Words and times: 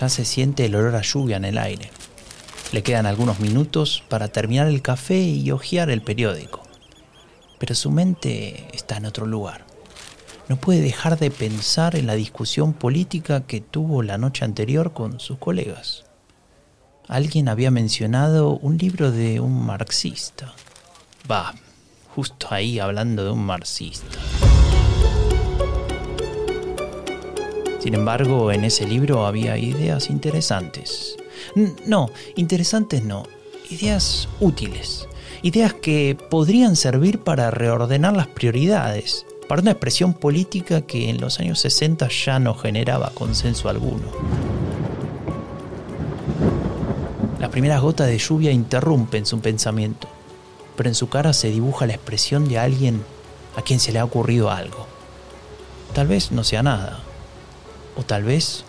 ya 0.00 0.08
se 0.08 0.24
siente 0.24 0.64
el 0.64 0.74
olor 0.74 0.96
a 0.96 1.02
lluvia 1.02 1.36
en 1.36 1.44
el 1.44 1.58
aire. 1.58 1.90
Le 2.72 2.82
quedan 2.82 3.04
algunos 3.04 3.40
minutos 3.40 4.02
para 4.08 4.28
terminar 4.28 4.66
el 4.68 4.80
café 4.80 5.20
y 5.20 5.50
hojear 5.50 5.90
el 5.90 6.02
periódico. 6.02 6.62
Pero 7.58 7.74
su 7.74 7.90
mente 7.90 8.68
está 8.72 8.96
en 8.96 9.06
otro 9.06 9.26
lugar. 9.26 9.66
No 10.48 10.56
puede 10.56 10.80
dejar 10.80 11.18
de 11.18 11.30
pensar 11.30 11.96
en 11.96 12.06
la 12.06 12.14
discusión 12.14 12.72
política 12.72 13.42
que 13.42 13.60
tuvo 13.60 14.02
la 14.02 14.18
noche 14.18 14.44
anterior 14.44 14.92
con 14.92 15.20
sus 15.20 15.38
colegas. 15.38 16.04
Alguien 17.06 17.48
había 17.48 17.70
mencionado 17.70 18.56
un 18.56 18.78
libro 18.78 19.12
de 19.12 19.40
un 19.40 19.66
marxista. 19.66 20.54
Va, 21.30 21.54
justo 22.14 22.48
ahí 22.50 22.78
hablando 22.78 23.24
de 23.24 23.30
un 23.30 23.44
marxista. 23.44 24.18
Sin 27.80 27.94
embargo, 27.94 28.52
en 28.52 28.64
ese 28.64 28.86
libro 28.86 29.26
había 29.26 29.56
ideas 29.56 30.10
interesantes 30.10 31.16
no, 31.86 32.10
interesantes 32.36 33.04
no, 33.04 33.24
ideas 33.70 34.28
útiles, 34.40 35.08
ideas 35.42 35.74
que 35.74 36.16
podrían 36.30 36.76
servir 36.76 37.20
para 37.20 37.50
reordenar 37.50 38.14
las 38.14 38.26
prioridades, 38.26 39.26
para 39.48 39.62
una 39.62 39.72
expresión 39.72 40.14
política 40.14 40.82
que 40.82 41.08
en 41.10 41.20
los 41.20 41.40
años 41.40 41.60
60 41.60 42.08
ya 42.08 42.38
no 42.38 42.54
generaba 42.54 43.10
consenso 43.14 43.68
alguno. 43.68 44.04
Las 47.40 47.50
primeras 47.50 47.80
gotas 47.80 48.06
de 48.06 48.18
lluvia 48.18 48.52
interrumpen 48.52 49.26
su 49.26 49.40
pensamiento, 49.40 50.08
pero 50.76 50.88
en 50.88 50.94
su 50.94 51.08
cara 51.08 51.32
se 51.32 51.50
dibuja 51.50 51.86
la 51.86 51.94
expresión 51.94 52.48
de 52.48 52.58
alguien 52.58 53.02
a 53.56 53.62
quien 53.62 53.80
se 53.80 53.92
le 53.92 53.98
ha 53.98 54.04
ocurrido 54.04 54.50
algo. 54.50 54.86
Tal 55.94 56.06
vez 56.06 56.30
no 56.30 56.44
sea 56.44 56.62
nada, 56.62 57.00
o 57.96 58.02
tal 58.02 58.24
vez 58.24 58.64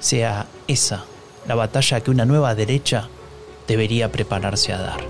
sea 0.00 0.46
esa 0.66 1.04
la 1.46 1.54
batalla 1.54 2.00
que 2.00 2.10
una 2.10 2.24
nueva 2.24 2.54
derecha 2.54 3.08
debería 3.66 4.12
prepararse 4.12 4.72
a 4.72 4.78
dar. 4.78 5.00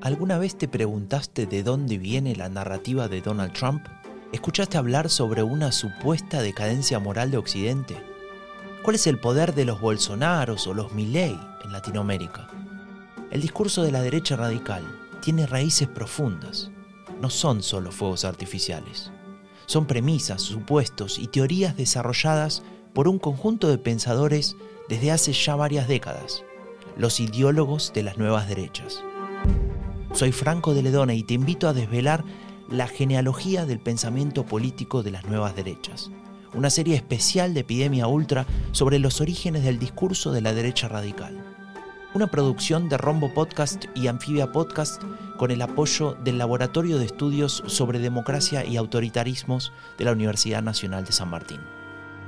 ¿Alguna 0.00 0.38
vez 0.38 0.56
te 0.56 0.68
preguntaste 0.68 1.46
de 1.46 1.62
dónde 1.62 1.96
viene 1.98 2.36
la 2.36 2.48
narrativa 2.48 3.08
de 3.08 3.22
Donald 3.22 3.52
Trump? 3.54 3.86
¿Escuchaste 4.32 4.76
hablar 4.76 5.08
sobre 5.08 5.42
una 5.42 5.72
supuesta 5.72 6.42
decadencia 6.42 6.98
moral 6.98 7.30
de 7.30 7.38
Occidente? 7.38 7.96
¿Cuál 8.82 8.96
es 8.96 9.06
el 9.06 9.18
poder 9.18 9.54
de 9.54 9.64
los 9.64 9.80
Bolsonaros 9.80 10.66
o 10.66 10.74
los 10.74 10.92
Milley 10.92 11.38
en 11.64 11.72
Latinoamérica? 11.72 12.48
El 13.30 13.40
discurso 13.40 13.82
de 13.82 13.92
la 13.92 14.02
derecha 14.02 14.36
radical 14.36 14.82
tiene 15.22 15.46
raíces 15.46 15.88
profundas, 15.88 16.70
no 17.24 17.30
son 17.30 17.62
solo 17.62 17.90
fuegos 17.90 18.26
artificiales. 18.26 19.10
Son 19.64 19.86
premisas, 19.86 20.42
supuestos 20.42 21.18
y 21.18 21.26
teorías 21.26 21.74
desarrolladas 21.74 22.62
por 22.92 23.08
un 23.08 23.18
conjunto 23.18 23.70
de 23.70 23.78
pensadores 23.78 24.56
desde 24.90 25.10
hace 25.10 25.32
ya 25.32 25.56
varias 25.56 25.88
décadas, 25.88 26.44
los 26.98 27.20
ideólogos 27.20 27.94
de 27.94 28.02
las 28.02 28.18
nuevas 28.18 28.46
derechas. 28.46 29.02
Soy 30.12 30.32
Franco 30.32 30.74
de 30.74 30.82
Ledona 30.82 31.14
y 31.14 31.22
te 31.22 31.32
invito 31.32 31.66
a 31.66 31.72
desvelar 31.72 32.24
la 32.68 32.88
genealogía 32.88 33.64
del 33.64 33.80
pensamiento 33.80 34.44
político 34.44 35.02
de 35.02 35.12
las 35.12 35.24
nuevas 35.24 35.56
derechas, 35.56 36.10
una 36.52 36.68
serie 36.68 36.94
especial 36.94 37.54
de 37.54 37.60
Epidemia 37.60 38.06
Ultra 38.06 38.44
sobre 38.72 38.98
los 38.98 39.22
orígenes 39.22 39.64
del 39.64 39.78
discurso 39.78 40.30
de 40.30 40.42
la 40.42 40.52
derecha 40.52 40.88
radical 40.88 41.63
una 42.14 42.28
producción 42.28 42.88
de 42.88 42.96
Rombo 42.96 43.34
Podcast 43.34 43.84
y 43.94 44.06
Anfibia 44.06 44.52
Podcast 44.52 45.02
con 45.36 45.50
el 45.50 45.60
apoyo 45.60 46.16
del 46.22 46.38
Laboratorio 46.38 46.98
de 46.98 47.06
Estudios 47.06 47.64
sobre 47.66 47.98
Democracia 47.98 48.64
y 48.64 48.76
Autoritarismos 48.76 49.72
de 49.98 50.04
la 50.04 50.12
Universidad 50.12 50.62
Nacional 50.62 51.04
de 51.04 51.10
San 51.10 51.28
Martín. 51.28 51.58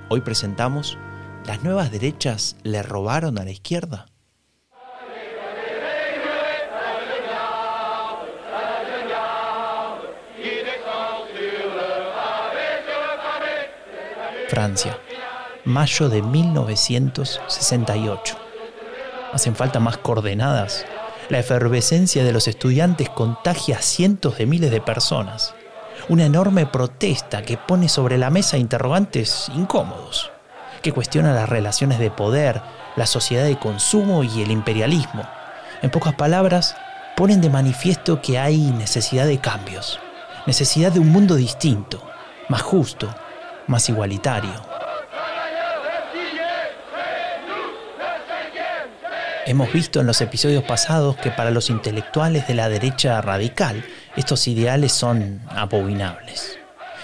Hoy 0.08 0.22
presentamos 0.22 0.98
¿Las 1.46 1.62
nuevas 1.62 1.92
derechas 1.92 2.56
le 2.64 2.82
robaron 2.82 3.38
a 3.38 3.44
la 3.44 3.52
izquierda? 3.52 4.06
Francia, 14.48 14.98
mayo 15.64 16.08
de 16.08 16.22
1968 16.22 18.45
hacen 19.36 19.54
falta 19.54 19.80
más 19.80 19.98
coordenadas. 19.98 20.84
La 21.28 21.38
efervescencia 21.38 22.24
de 22.24 22.32
los 22.32 22.48
estudiantes 22.48 23.08
contagia 23.10 23.78
a 23.78 23.82
cientos 23.82 24.38
de 24.38 24.46
miles 24.46 24.70
de 24.70 24.80
personas. 24.80 25.54
Una 26.08 26.24
enorme 26.24 26.66
protesta 26.66 27.42
que 27.42 27.56
pone 27.56 27.88
sobre 27.88 28.18
la 28.18 28.30
mesa 28.30 28.58
interrogantes 28.58 29.50
incómodos, 29.54 30.30
que 30.82 30.92
cuestiona 30.92 31.32
las 31.34 31.48
relaciones 31.48 31.98
de 31.98 32.10
poder, 32.10 32.62
la 32.96 33.06
sociedad 33.06 33.44
de 33.44 33.58
consumo 33.58 34.24
y 34.24 34.42
el 34.42 34.50
imperialismo. 34.50 35.22
En 35.82 35.90
pocas 35.90 36.14
palabras, 36.14 36.76
ponen 37.16 37.40
de 37.40 37.50
manifiesto 37.50 38.22
que 38.22 38.38
hay 38.38 38.58
necesidad 38.58 39.26
de 39.26 39.38
cambios, 39.38 40.00
necesidad 40.46 40.92
de 40.92 41.00
un 41.00 41.10
mundo 41.10 41.34
distinto, 41.34 42.02
más 42.48 42.62
justo, 42.62 43.14
más 43.66 43.88
igualitario. 43.88 44.75
Hemos 49.48 49.72
visto 49.72 50.00
en 50.00 50.08
los 50.08 50.20
episodios 50.20 50.64
pasados 50.64 51.16
que 51.18 51.30
para 51.30 51.52
los 51.52 51.70
intelectuales 51.70 52.48
de 52.48 52.54
la 52.56 52.68
derecha 52.68 53.22
radical 53.22 53.84
estos 54.16 54.48
ideales 54.48 54.90
son 54.90 55.40
abominables. 55.50 56.58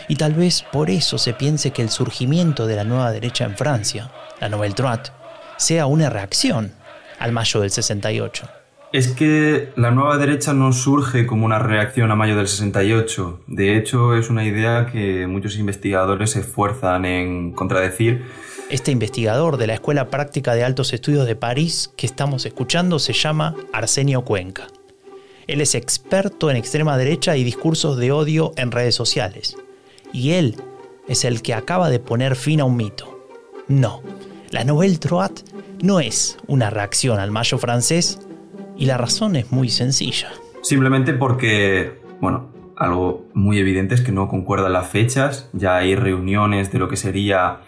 Y 0.09 0.17
tal 0.17 0.35
vez 0.35 0.65
por 0.73 0.91
eso 0.91 1.19
se 1.19 1.35
piense 1.35 1.71
que 1.71 1.83
el 1.83 1.89
surgimiento 1.89 2.67
de 2.67 2.75
la 2.75 2.83
nueva 2.83 3.13
derecha 3.13 3.45
en 3.45 3.57
Francia, 3.57 4.11
la 4.41 4.49
Nouvelle 4.49 4.75
Droite, 4.75 5.11
sea 5.57 5.87
una 5.87 6.11
reacción 6.11 6.73
al 7.21 7.31
mayo 7.31 7.61
del 7.61 7.71
68. 7.71 8.49
Es 8.93 9.07
que 9.13 9.73
la 9.77 9.93
nueva 9.93 10.19
derecha 10.19 10.53
no 10.53 10.73
surge 10.73 11.27
como 11.27 11.47
una 11.47 11.61
reacción 11.61 12.11
a 12.11 12.17
mayo 12.17 12.37
del 12.37 12.49
68. 12.49 13.45
De 13.47 13.79
hecho, 13.79 14.17
es 14.17 14.31
una 14.31 14.45
idea 14.45 14.87
que 14.91 15.29
muchos 15.29 15.57
investigadores 15.59 16.33
se 16.33 16.41
esfuerzan 16.41 17.05
en 17.05 17.53
contradecir 17.53 18.25
este 18.72 18.91
investigador 18.91 19.59
de 19.59 19.66
la 19.66 19.75
Escuela 19.75 20.09
Práctica 20.09 20.55
de 20.55 20.65
Altos 20.65 20.94
Estudios 20.94 21.27
de 21.27 21.37
París 21.37 21.93
que 21.94 22.06
estamos 22.06 22.47
escuchando 22.47 22.99
se 22.99 23.12
llama 23.12 23.55
Arsenio 23.71 24.22
Cuenca. 24.22 24.66
Él 25.47 25.60
es 25.60 25.75
experto 25.75 26.50
en 26.50 26.56
extrema 26.56 26.97
derecha 26.97 27.37
y 27.37 27.44
discursos 27.44 27.99
de 27.99 28.12
odio 28.12 28.55
en 28.56 28.71
redes 28.71 28.94
sociales. 28.94 29.59
Y 30.11 30.31
él 30.31 30.56
es 31.06 31.27
el 31.27 31.43
que 31.43 31.53
acaba 31.53 31.91
de 31.91 31.99
poner 31.99 32.34
fin 32.34 32.62
a 32.62 32.65
un 32.65 32.77
mito. 32.77 33.27
No, 33.69 34.00
la 34.50 34.65
Nouvelle 34.65 34.97
Droite 34.97 35.43
no 35.82 36.00
es 36.00 36.38
una 36.47 36.71
reacción 36.71 37.19
al 37.19 37.31
mayo 37.31 37.59
francés 37.59 38.21
y 38.78 38.87
la 38.87 38.97
razón 38.97 39.37
es 39.37 39.53
muy 39.53 39.69
sencilla. 39.69 40.31
Simplemente 40.62 41.12
porque, 41.12 42.00
bueno, 42.22 42.50
algo 42.78 43.27
muy 43.34 43.59
evidente 43.59 43.94
es 43.94 44.00
que 44.00 44.12
no 44.12 44.28
concuerdan 44.28 44.72
las 44.72 44.88
fechas, 44.88 45.50
ya 45.53 45.77
hay 45.77 45.94
reuniones 45.94 46.72
de 46.72 46.78
lo 46.78 46.88
que 46.88 46.97
sería 46.97 47.61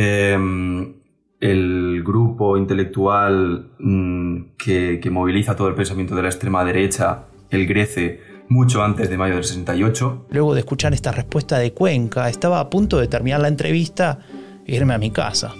Em, 0.00 0.94
el 1.40 2.04
grupo 2.04 2.56
intelectual 2.56 3.72
mm, 3.80 4.42
que, 4.56 5.00
moviliza 5.10 5.56
todo 5.56 5.66
el 5.66 5.74
pensamiento 5.74 6.14
de 6.14 6.22
la 6.22 6.28
extrema 6.28 6.64
derecha, 6.64 7.24
el 7.50 7.66
Grece, 7.66 8.20
mucho 8.48 8.84
antes 8.84 9.10
de 9.10 9.18
mayo 9.18 9.34
del 9.34 9.42
68. 9.42 10.26
Luego 10.30 10.54
de 10.54 10.60
escuchar 10.60 10.94
esta 10.94 11.10
respuesta 11.10 11.58
de 11.58 11.72
Cuenca, 11.72 12.28
estaba 12.28 12.60
a 12.60 12.70
punto 12.70 12.98
de 12.98 13.08
terminar 13.08 13.40
la 13.40 13.48
entrevista 13.48 14.20
e 14.64 14.76
irme 14.76 14.94
a 14.94 14.98
mi 14.98 15.10
casa. 15.10 15.52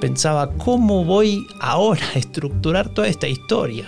Pensaba, 0.00 0.50
¿cómo 0.52 1.04
voy 1.04 1.46
ahora 1.60 2.00
a 2.14 2.18
estructurar 2.18 2.88
toda 2.88 3.08
esta 3.08 3.28
historia? 3.28 3.84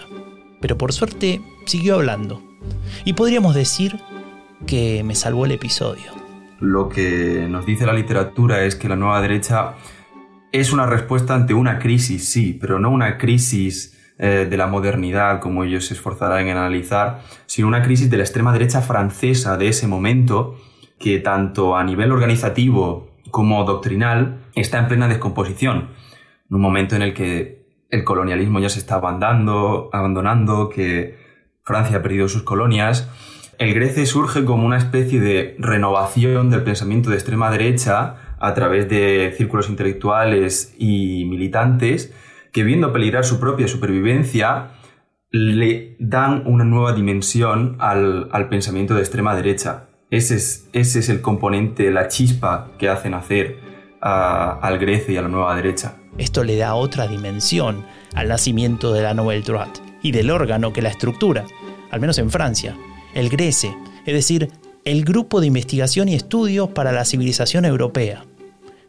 Pero 0.60 0.76
por 0.76 0.92
suerte 0.92 1.40
siguió 1.64 1.94
hablando. 1.94 2.42
Y 3.06 3.14
podríamos 3.14 3.54
decir 3.54 3.98
que 4.66 5.02
me 5.04 5.14
salvó 5.14 5.46
el 5.46 5.52
episodio 5.52 6.19
lo 6.60 6.88
que 6.88 7.46
nos 7.48 7.66
dice 7.66 7.86
la 7.86 7.92
literatura 7.92 8.64
es 8.64 8.76
que 8.76 8.88
la 8.88 8.96
nueva 8.96 9.20
derecha 9.20 9.74
es 10.52 10.72
una 10.72 10.86
respuesta 10.86 11.34
ante 11.34 11.54
una 11.54 11.78
crisis, 11.78 12.28
sí, 12.28 12.56
pero 12.60 12.78
no 12.78 12.90
una 12.90 13.18
crisis 13.18 13.96
eh, 14.18 14.46
de 14.48 14.56
la 14.56 14.66
modernidad, 14.66 15.40
como 15.40 15.64
ellos 15.64 15.86
se 15.86 15.94
esforzarán 15.94 16.48
en 16.48 16.56
analizar, 16.56 17.22
sino 17.46 17.68
una 17.68 17.82
crisis 17.82 18.10
de 18.10 18.18
la 18.18 18.24
extrema 18.24 18.52
derecha 18.52 18.82
francesa 18.82 19.56
de 19.56 19.68
ese 19.68 19.86
momento, 19.86 20.56
que 20.98 21.18
tanto 21.18 21.76
a 21.76 21.84
nivel 21.84 22.12
organizativo 22.12 23.08
como 23.30 23.64
doctrinal 23.64 24.40
está 24.54 24.78
en 24.78 24.88
plena 24.88 25.08
descomposición. 25.08 25.90
En 26.50 26.56
un 26.56 26.60
momento 26.60 26.96
en 26.96 27.02
el 27.02 27.14
que 27.14 27.64
el 27.88 28.04
colonialismo 28.04 28.60
ya 28.60 28.68
se 28.68 28.80
está 28.80 28.96
abandonando, 28.96 29.88
abandonando 29.92 30.68
que 30.68 31.18
Francia 31.62 31.98
ha 31.98 32.02
perdido 32.02 32.28
sus 32.28 32.42
colonias 32.42 33.08
el 33.60 33.74
Grece 33.74 34.06
surge 34.06 34.46
como 34.46 34.66
una 34.66 34.78
especie 34.78 35.20
de 35.20 35.54
renovación 35.58 36.48
del 36.48 36.62
pensamiento 36.62 37.10
de 37.10 37.16
extrema 37.16 37.50
derecha 37.50 38.16
a 38.38 38.54
través 38.54 38.88
de 38.88 39.34
círculos 39.36 39.68
intelectuales 39.68 40.74
y 40.78 41.26
militantes 41.26 42.14
que 42.52 42.64
viendo 42.64 42.90
peligrar 42.90 43.22
su 43.22 43.38
propia 43.38 43.68
supervivencia 43.68 44.70
le 45.30 45.94
dan 46.00 46.42
una 46.46 46.64
nueva 46.64 46.94
dimensión 46.94 47.76
al, 47.80 48.30
pensamiento 48.48 48.94
de 48.94 49.00
extrema 49.00 49.36
derecha. 49.36 49.90
Ese 50.10 50.36
es, 50.36 50.66
ese 50.72 51.00
es 51.00 51.10
el 51.10 51.20
componente, 51.20 51.90
la 51.90 52.08
chispa 52.08 52.70
que 52.78 52.88
hacen 52.88 53.12
hacer 53.12 53.58
al 54.00 54.78
Grece 54.78 55.12
y 55.12 55.16
a 55.18 55.22
la 55.22 55.28
nueva 55.28 55.54
derecha. 55.54 55.96
Esto 56.16 56.44
le 56.44 56.56
da 56.56 56.74
otra 56.74 57.06
dimensión 57.06 57.84
al 58.14 58.28
nacimiento 58.28 58.94
de 58.94 59.02
la 59.02 59.12
Nouvelle 59.12 59.44
Droite 59.44 59.80
y 60.02 60.12
del 60.12 60.30
órgano 60.30 60.72
que 60.72 60.80
la 60.80 60.88
estructura, 60.88 61.44
al 61.90 62.00
menos 62.00 62.16
en 62.16 62.30
Francia, 62.30 62.74
el 63.14 63.28
Grece, 63.28 63.76
es 64.06 64.14
decir, 64.14 64.50
el 64.84 65.04
Grupo 65.04 65.40
de 65.40 65.46
Investigación 65.46 66.08
y 66.08 66.14
Estudios 66.14 66.70
para 66.70 66.92
la 66.92 67.04
Civilización 67.04 67.64
Europea. 67.64 68.24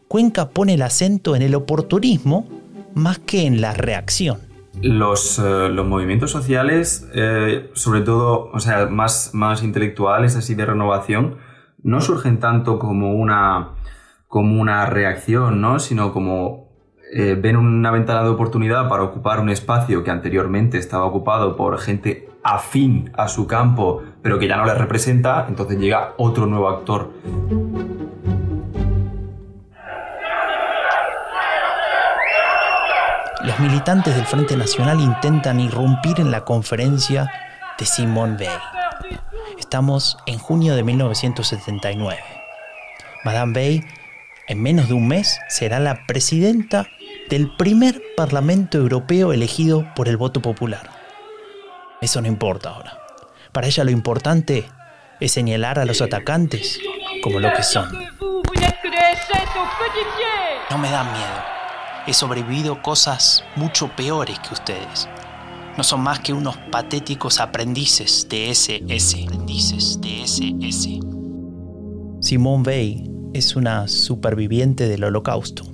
Cuenca 0.08 0.50
pone 0.50 0.74
el 0.74 0.82
acento 0.82 1.36
en 1.36 1.42
el 1.42 1.54
oportunismo 1.54 2.48
más 2.94 3.18
que 3.18 3.46
en 3.46 3.60
la 3.60 3.72
reacción. 3.74 4.38
Los, 4.80 5.38
eh, 5.38 5.68
los 5.68 5.86
movimientos 5.86 6.30
sociales, 6.30 7.08
eh, 7.14 7.70
sobre 7.74 8.00
todo, 8.00 8.50
o 8.52 8.60
sea, 8.60 8.86
más, 8.86 9.30
más 9.32 9.62
intelectuales, 9.62 10.34
así 10.36 10.54
de 10.54 10.66
renovación, 10.66 11.36
no 11.82 12.00
surgen 12.00 12.40
tanto 12.40 12.78
como 12.78 13.12
una, 13.14 13.70
como 14.28 14.60
una 14.60 14.86
reacción, 14.86 15.60
¿no? 15.60 15.78
sino 15.78 16.12
como 16.12 16.61
eh, 17.14 17.34
ven 17.34 17.58
una 17.58 17.90
ventana 17.90 18.22
de 18.22 18.30
oportunidad 18.30 18.88
para 18.88 19.02
ocupar 19.02 19.38
un 19.38 19.50
espacio 19.50 20.02
que 20.02 20.10
anteriormente 20.10 20.78
estaba 20.78 21.04
ocupado 21.04 21.56
por 21.56 21.78
gente 21.78 22.26
afín 22.42 23.12
a 23.14 23.28
su 23.28 23.46
campo, 23.46 24.02
pero 24.22 24.38
que 24.38 24.48
ya 24.48 24.56
no 24.56 24.64
les 24.64 24.78
representa, 24.78 25.44
entonces 25.46 25.78
llega 25.78 26.14
otro 26.16 26.46
nuevo 26.46 26.70
actor. 26.70 27.12
Los 33.44 33.60
militantes 33.60 34.16
del 34.16 34.24
Frente 34.24 34.56
Nacional 34.56 34.98
intentan 34.98 35.60
irrumpir 35.60 36.18
en 36.18 36.30
la 36.30 36.46
conferencia 36.46 37.30
de 37.78 37.84
Simone 37.84 38.36
Weil. 38.38 39.18
Estamos 39.58 40.16
en 40.24 40.38
junio 40.38 40.74
de 40.74 40.82
1979. 40.82 42.18
Madame 43.22 43.52
Weil, 43.52 43.84
en 44.48 44.62
menos 44.62 44.88
de 44.88 44.94
un 44.94 45.08
mes, 45.08 45.38
será 45.48 45.78
la 45.78 46.06
presidenta 46.06 46.86
del 47.32 47.48
primer 47.48 47.98
Parlamento 48.14 48.76
Europeo 48.76 49.32
elegido 49.32 49.86
por 49.96 50.06
el 50.06 50.18
voto 50.18 50.42
popular. 50.42 50.90
Eso 52.02 52.20
no 52.20 52.28
importa 52.28 52.68
ahora. 52.68 52.98
Para 53.52 53.68
ella 53.68 53.84
lo 53.84 53.90
importante 53.90 54.68
es 55.18 55.32
señalar 55.32 55.78
a 55.78 55.86
los 55.86 56.02
atacantes 56.02 56.78
como 57.22 57.40
lo 57.40 57.50
que 57.54 57.62
son. 57.62 57.90
No 60.70 60.76
me 60.76 60.90
dan 60.90 61.10
miedo. 61.10 61.42
He 62.06 62.12
sobrevivido 62.12 62.82
cosas 62.82 63.42
mucho 63.56 63.88
peores 63.96 64.38
que 64.40 64.52
ustedes. 64.52 65.08
No 65.78 65.84
son 65.84 66.02
más 66.02 66.20
que 66.20 66.34
unos 66.34 66.58
patéticos 66.70 67.40
aprendices 67.40 68.28
de 68.28 68.50
SS. 68.50 69.24
Aprendices 69.24 69.98
de 70.02 70.22
SS. 70.24 71.00
Simone 72.20 72.62
Weil 72.66 73.10
es 73.32 73.56
una 73.56 73.88
superviviente 73.88 74.86
del 74.86 75.04
holocausto. 75.04 75.71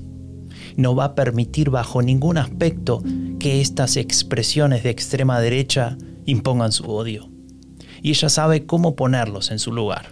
No 0.78 0.94
va 0.94 1.06
a 1.06 1.14
permitir 1.16 1.70
bajo 1.70 2.02
ningún 2.02 2.38
aspecto 2.38 3.02
que 3.40 3.60
estas 3.60 3.96
expresiones 3.96 4.84
de 4.84 4.90
extrema 4.90 5.40
derecha 5.40 5.98
impongan 6.24 6.70
su 6.70 6.88
odio. 6.88 7.28
Y 8.00 8.10
ella 8.10 8.28
sabe 8.28 8.64
cómo 8.64 8.94
ponerlos 8.94 9.50
en 9.50 9.58
su 9.58 9.72
lugar. 9.72 10.06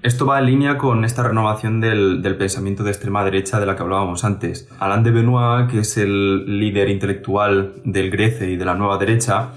Esto 0.00 0.26
va 0.26 0.38
en 0.38 0.46
línea 0.46 0.78
con 0.78 1.04
esta 1.04 1.24
renovación 1.24 1.80
del, 1.80 2.36
pensamiento 2.38 2.84
de 2.84 2.90
extrema 2.92 3.24
derecha 3.24 3.58
de 3.58 3.66
la 3.66 3.74
que 3.74 3.82
hablábamos 3.82 4.22
antes. 4.22 4.68
Alain 4.78 5.02
de 5.02 5.10
Benoit, 5.10 5.68
que 5.68 5.80
es 5.80 5.98
el 5.98 6.60
líder 6.60 6.90
intelectual 6.90 7.72
del 7.84 8.08
Grece 8.08 8.48
y 8.48 8.56
de 8.56 8.64
la 8.64 8.76
nueva 8.76 8.98
derecha, 8.98 9.50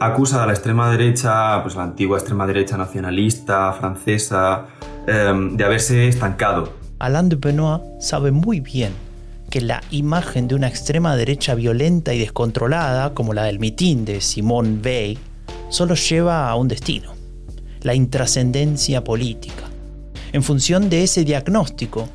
acusa 0.00 0.42
a 0.42 0.46
la 0.46 0.52
extrema 0.52 0.90
derecha, 0.90 1.62
pues 1.62 1.76
la 1.76 1.84
antigua 1.84 2.18
extrema 2.18 2.46
derecha 2.46 2.76
nacionalista 2.76 3.72
francesa, 3.72 4.66
em, 5.06 5.56
de 5.56 5.64
haberse 5.64 6.08
estancado. 6.08 6.72
Alain 6.98 7.28
de 7.28 7.36
Benoit 7.36 7.82
sabe 8.00 8.30
muy 8.30 8.60
bien 8.60 8.92
que 9.50 9.60
la 9.60 9.82
imagen 9.90 10.48
de 10.48 10.54
una 10.54 10.68
extrema 10.68 11.16
derecha 11.16 11.54
violenta 11.54 12.14
y 12.14 12.18
descontrolada, 12.18 13.14
como 13.14 13.34
la 13.34 13.44
del 13.44 13.58
mitin 13.58 14.04
de 14.04 14.20
Simone 14.20 14.78
Weil, 14.82 15.18
solo 15.68 15.94
lleva 15.94 16.48
a 16.48 16.56
un 16.56 16.68
destino 16.68 17.12
la 17.82 17.94
intrascendencia 17.94 19.04
política. 19.04 19.64
En 20.32 20.42
función 20.42 20.88
de 20.88 21.04
ese 21.04 21.24
diagnóstico, 21.24 22.08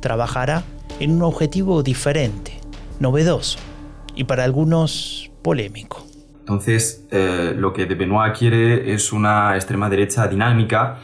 trabajará 0.00 0.62
en 1.00 1.10
un 1.10 1.22
objetivo 1.22 1.82
diferente, 1.82 2.58
novedoso 3.00 3.58
y 4.14 4.24
para 4.24 4.44
algunos 4.44 5.30
polémico. 5.42 6.05
Entonces, 6.46 7.04
eh, 7.10 7.56
lo 7.58 7.72
que 7.72 7.86
de 7.86 7.96
Benoit 7.96 8.32
quiere 8.32 8.94
es 8.94 9.12
una 9.12 9.56
extrema 9.56 9.90
derecha 9.90 10.28
dinámica, 10.28 11.00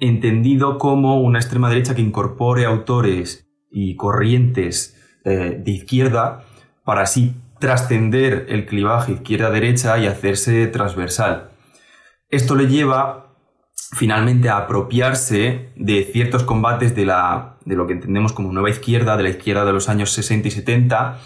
entendido 0.00 0.78
como 0.78 1.20
una 1.20 1.38
extrema 1.38 1.68
derecha 1.68 1.94
que 1.94 2.00
incorpore 2.00 2.64
autores 2.64 3.46
y 3.70 3.94
corrientes 3.96 4.96
eh, 5.26 5.60
de 5.62 5.70
izquierda 5.70 6.46
para 6.82 7.02
así 7.02 7.34
trascender 7.58 8.46
el 8.48 8.64
clivaje 8.64 9.12
izquierda-derecha 9.12 9.98
y 9.98 10.06
hacerse 10.06 10.66
transversal. 10.68 11.50
Esto 12.30 12.54
le 12.54 12.66
lleva 12.66 13.34
finalmente 13.92 14.48
a 14.48 14.56
apropiarse 14.56 15.72
de 15.76 16.04
ciertos 16.04 16.42
combates 16.44 16.96
de, 16.96 17.04
la, 17.04 17.58
de 17.66 17.76
lo 17.76 17.86
que 17.86 17.92
entendemos 17.92 18.32
como 18.32 18.50
nueva 18.50 18.70
izquierda, 18.70 19.18
de 19.18 19.24
la 19.24 19.28
izquierda 19.28 19.66
de 19.66 19.74
los 19.74 19.90
años 19.90 20.10
60 20.12 20.48
y 20.48 20.50
70, 20.52 21.18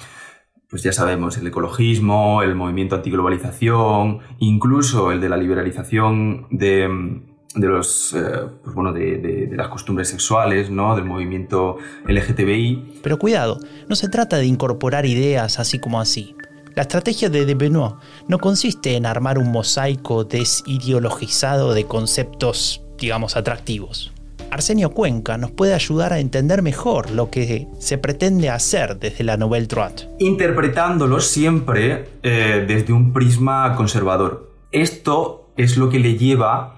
pues 0.71 0.85
ya 0.85 0.93
sabemos, 0.93 1.37
el 1.37 1.47
ecologismo, 1.49 2.43
el 2.43 2.55
movimiento 2.55 2.95
antiglobalización, 2.95 4.21
incluso 4.39 5.11
el 5.11 5.21
de 5.21 5.29
la 5.29 5.37
liberalización 5.37 6.47
de, 6.51 7.21
de 7.57 7.67
los, 7.67 8.15
eh, 8.15 8.21
pues 8.63 8.75
bueno, 8.75 8.93
de, 8.93 9.19
de, 9.19 9.57
las 9.57 9.69
costumbres 9.69 10.09
sexuales, 10.09 10.71
¿no? 10.71 10.95
del 10.95 11.05
movimiento 11.05 11.77
LGTBI. 12.07 13.01
Pero 13.03 13.19
cuidado, 13.19 13.59
no 13.89 13.97
se 13.97 14.09
trata 14.09 14.37
de 14.37 14.47
incorporar 14.47 15.07
ideas 15.07 15.59
así 15.59 15.81
como 15.81 16.01
así. 16.01 16.37
La 16.77 16.83
estrategia 16.83 17.29
de 17.29 17.47
De 17.47 17.55
Benoit 17.57 17.97
no 18.29 18.39
consiste 18.39 18.95
en 18.95 19.07
armar 19.07 19.39
un 19.39 19.51
mosaico 19.51 20.23
desideologizado 20.23 21.75
de 21.75 21.85
conceptos, 21.85 22.85
digamos, 22.97 23.37
atractivos. 23.37 24.13
Arsenio 24.51 24.91
Cuenca 24.91 25.37
nos 25.39 25.51
puede 25.51 25.75
ayudar 25.75 26.13
a 26.13 26.19
entender 26.19 26.63
mejor 26.63 27.11
lo 27.11 27.31
que 27.31 27.69
se 27.79 27.99
pretende 27.99 28.51
hacer 28.51 28.99
desde 28.99 29.25
la 29.25 29.37
Nouvelle 29.37 29.67
Droite. 29.67 30.09
Interpretándolo 30.19 31.21
siempre 31.21 32.09
eh, 32.23 32.65
desde 32.67 32.93
un 32.93 33.13
prisma 33.13 33.75
conservador. 33.77 34.51
Esto 34.73 35.53
es 35.57 35.77
lo 35.77 35.89
que 35.89 35.99
le 35.99 36.17
lleva 36.17 36.77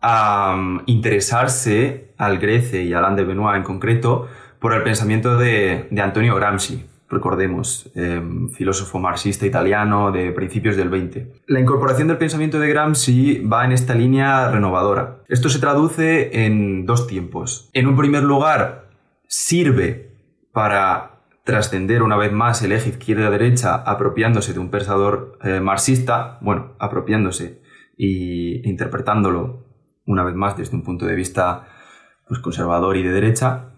a 0.00 0.56
mm, 0.56 0.82
interesarse 0.86 2.12
al 2.18 2.38
Grece 2.38 2.82
y 2.82 2.92
a 2.92 2.98
Alain 2.98 3.16
de 3.16 3.24
Benoit 3.24 3.56
en 3.56 3.62
concreto 3.62 4.28
por 4.58 4.72
el 4.72 4.82
pensamiento 4.82 5.36
de 5.36 5.88
Antonio 6.00 6.34
Gramsci 6.34 6.84
recordemos, 7.14 7.90
em, 7.94 8.48
filósofo 8.50 8.98
marxista 8.98 9.46
italiano 9.46 10.12
de 10.12 10.32
principios 10.32 10.76
del 10.76 10.90
20. 10.90 11.32
La 11.46 11.60
incorporación 11.60 12.08
del 12.08 12.18
pensamiento 12.18 12.58
de 12.60 12.68
Gramsci 12.68 13.40
va 13.40 13.64
en 13.64 13.72
esta 13.72 13.94
línea 13.94 14.50
renovadora. 14.50 15.22
Esto 15.28 15.48
se 15.48 15.58
traduce 15.58 16.44
en 16.44 16.84
dos 16.84 17.06
tiempos. 17.06 17.70
En 17.72 17.86
un 17.86 17.96
primer 17.96 18.22
lugar, 18.22 18.90
sirve 19.26 20.12
para 20.52 21.14
trascender 21.44 22.02
una 22.02 22.16
vez 22.16 22.32
más 22.32 22.62
el 22.62 22.72
eje 22.72 22.90
izquierda-derecha 22.90 23.74
apropiándose 23.74 24.54
de 24.54 24.58
un 24.58 24.70
pensador 24.70 25.38
eh, 25.42 25.60
marxista, 25.60 26.38
bueno, 26.40 26.74
apropiándose 26.78 27.62
e 27.98 28.62
interpretándolo 28.64 29.64
una 30.06 30.24
vez 30.24 30.34
más 30.34 30.56
desde 30.56 30.76
un 30.76 30.82
punto 30.82 31.06
de 31.06 31.14
vista 31.14 31.68
pues, 32.26 32.40
conservador 32.40 32.96
y 32.96 33.02
de 33.02 33.12
derecha, 33.12 33.70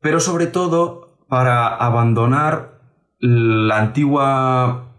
pero 0.00 0.20
sobre 0.20 0.46
todo 0.46 1.09
para 1.30 1.68
abandonar 1.76 2.80
la 3.20 3.78
antigua 3.78 4.92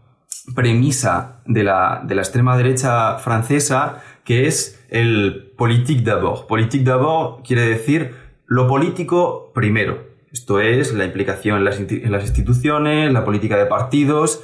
premisa 0.56 1.42
de 1.46 1.64
la, 1.64 2.08
extrema 2.10 2.56
derecha 2.56 3.18
francesa, 3.18 4.02
que 4.24 4.48
es 4.48 4.84
el 4.90 5.52
politique 5.58 6.04
d'abord. 6.04 6.48
Politique 6.48 6.86
d'abord 6.86 7.44
quiere 7.44 7.64
decir 7.68 8.16
lo 8.48 8.66
político 8.68 9.52
primero. 9.54 10.10
Esto 10.32 10.62
es 10.62 10.94
la 10.94 11.04
implicación 11.04 11.58
en 11.58 11.66
las, 11.66 12.26
instituciones, 12.26 13.12
la 13.12 13.26
política 13.26 13.58
de 13.58 13.66
partidos, 13.66 14.42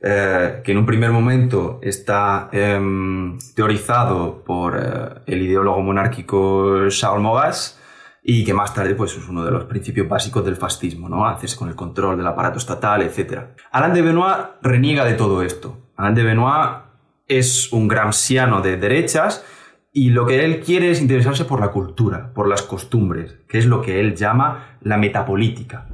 eh, 0.00 0.60
que 0.64 0.72
en 0.72 0.78
un 0.78 0.86
primer 0.86 1.12
momento 1.12 1.78
está 1.82 2.48
em, 2.50 3.38
teorizado 3.54 4.42
por 4.44 4.76
eh, 4.76 5.22
el 5.26 5.42
ideólogo 5.42 5.80
monárquico 5.82 6.88
Charles 6.88 7.22
Maurras, 7.22 7.81
y 8.22 8.44
que 8.44 8.54
más 8.54 8.72
tarde 8.72 8.94
pues, 8.94 9.16
es 9.16 9.28
uno 9.28 9.44
de 9.44 9.50
los 9.50 9.64
principios 9.64 10.08
básicos 10.08 10.44
del 10.44 10.56
fascismo, 10.56 11.08
¿no? 11.08 11.26
hacerse 11.26 11.56
con 11.56 11.68
el 11.68 11.74
control 11.74 12.16
del 12.16 12.26
aparato 12.26 12.58
estatal, 12.58 13.02
etc. 13.02 13.40
Alain 13.70 13.92
de 13.92 14.02
Benoit 14.02 14.36
reniega 14.62 15.04
de 15.04 15.14
todo 15.14 15.42
esto. 15.42 15.90
Alain 15.96 16.14
de 16.14 16.22
Benoit 16.22 16.82
es 17.26 17.72
un 17.72 17.88
gramsciano 17.88 18.60
de 18.60 18.76
derechas 18.76 19.44
y 19.92 20.10
lo 20.10 20.26
que 20.26 20.44
él 20.44 20.60
quiere 20.60 20.90
es 20.90 21.00
interesarse 21.00 21.44
por 21.44 21.60
la 21.60 21.70
cultura, 21.72 22.32
por 22.32 22.48
las 22.48 22.62
costumbres, 22.62 23.38
que 23.48 23.58
es 23.58 23.66
lo 23.66 23.82
que 23.82 24.00
él 24.00 24.14
llama 24.14 24.76
la 24.80 24.96
metapolítica. 24.96 25.88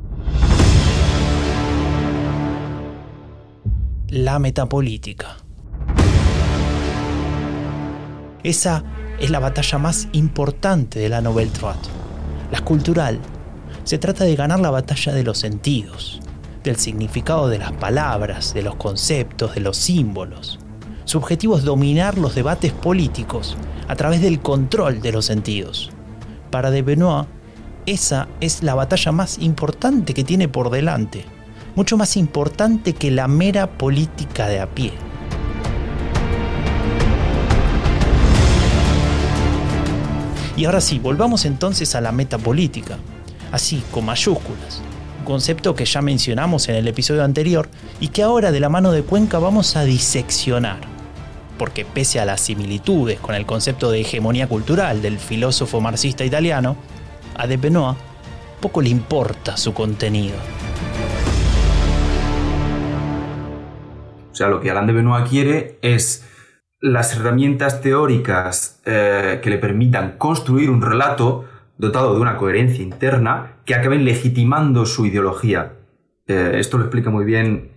la 4.11 4.39
metapolítica. 4.39 5.37
Esa 8.43 8.85
es 9.21 9.31
la 9.31 9.39
batalla 9.39 9.79
más 9.79 10.09
importante 10.13 10.99
de 10.99 11.09
la 11.09 11.21
Nouvelle 11.21 11.51
Droite, 11.51 11.89
la 12.51 12.61
cultural. 12.61 13.19
Se 13.85 13.99
trata 13.99 14.25
de 14.25 14.37
ganar 14.37 14.61
la 14.61 14.71
batalla 14.71 15.13
de 15.13 15.25
los 15.25 15.39
sentidos, 15.39 16.21
del 16.65 16.77
significado 16.77 17.49
de 17.49 17.59
las 17.59 17.73
palabras, 17.73 18.55
de 18.55 18.63
los 18.63 18.77
conceptos, 18.77 19.55
de 19.55 19.61
los 19.61 19.77
símbolos. 19.77 20.59
Su 21.05 21.19
objetivo 21.19 21.57
es 21.57 21.65
dominar 21.65 22.19
los 22.19 22.35
debates 22.35 22.73
políticos 22.73 23.57
a 23.89 23.97
través 23.97 24.21
del 24.21 24.41
control 24.41 25.01
de 25.01 25.13
los 25.13 25.25
sentidos. 25.25 25.91
Para 26.51 26.71
de 26.71 26.83
Benoit, 26.83 27.27
esa 27.87 28.29
es 28.41 28.63
la 28.63 28.75
batalla 28.75 29.13
más 29.13 29.39
importante 29.39 30.13
que 30.13 30.25
tiene 30.25 30.49
por 30.49 30.69
delante, 30.69 31.25
mucho 31.75 31.97
más 31.97 32.17
importante 32.19 32.93
que 32.93 33.11
la 33.11 33.29
mera 33.29 33.79
política 33.79 34.47
de 34.47 34.61
a 34.61 34.67
pie. 34.67 34.93
Y 40.59 40.65
ahora 40.65 40.81
sí, 40.81 40.99
volvamos 40.99 41.45
entonces 41.45 41.95
a 41.95 42.01
la 42.01 42.11
metapolítica, 42.11 42.99
así 43.53 43.81
con 43.93 44.05
mayúsculas, 44.05 44.83
un 45.21 45.25
concepto 45.25 45.77
que 45.77 45.85
ya 45.85 46.03
mencionamos 46.03 46.69
en 46.69 46.75
el 46.75 46.89
episodio 46.89 47.23
anterior 47.23 47.69
y 48.01 48.09
que 48.09 48.25
ahora 48.25 48.51
de 48.51 48.59
la 48.59 48.69
mano 48.69 48.91
de 48.91 49.05
Cuenca 49.05 49.39
vamos 49.39 49.77
a 49.77 49.85
diseccionar. 49.85 50.81
Porque 51.59 51.85
pese 51.85 52.19
a 52.19 52.25
las 52.25 52.41
similitudes 52.41 53.21
con 53.21 53.37
el 53.37 53.47
concepto 53.47 53.93
de 53.93 54.01
hegemonía 54.01 54.49
cultural 54.49 55.01
del 55.01 55.21
filósofo 55.21 55.81
marxista 55.81 56.25
italiano, 56.25 56.77
a 57.37 57.47
De 57.47 57.57
Benoit 57.57 57.97
poco 58.61 58.83
le 58.83 58.89
importa 58.89 59.57
su 59.57 59.73
contenido. 59.73 60.35
O 64.33 64.35
sea, 64.35 64.49
lo 64.49 64.61
que 64.61 64.73
Alain 64.73 64.89
de 64.89 64.93
Benoit 64.93 65.29
quiere 65.29 65.79
es 65.83 66.25
las 66.81 67.15
herramientas 67.17 67.81
teóricas 67.81 68.81
eh, 68.85 69.41
que 69.43 69.51
le 69.51 69.59
permitan 69.59 70.17
construir 70.17 70.71
un 70.71 70.81
relato 70.81 71.45
dotado 71.77 72.15
de 72.15 72.21
una 72.21 72.37
coherencia 72.37 72.83
interna 72.83 73.57
que 73.65 73.75
acaben 73.75 74.05
legitimando 74.05 74.87
su 74.87 75.07
ideología. 75.07 75.75
Eh, 76.27 76.53
esto 76.55 76.79
lo 76.79 76.85
explica 76.85 77.11
muy 77.11 77.25
bien 77.25 77.73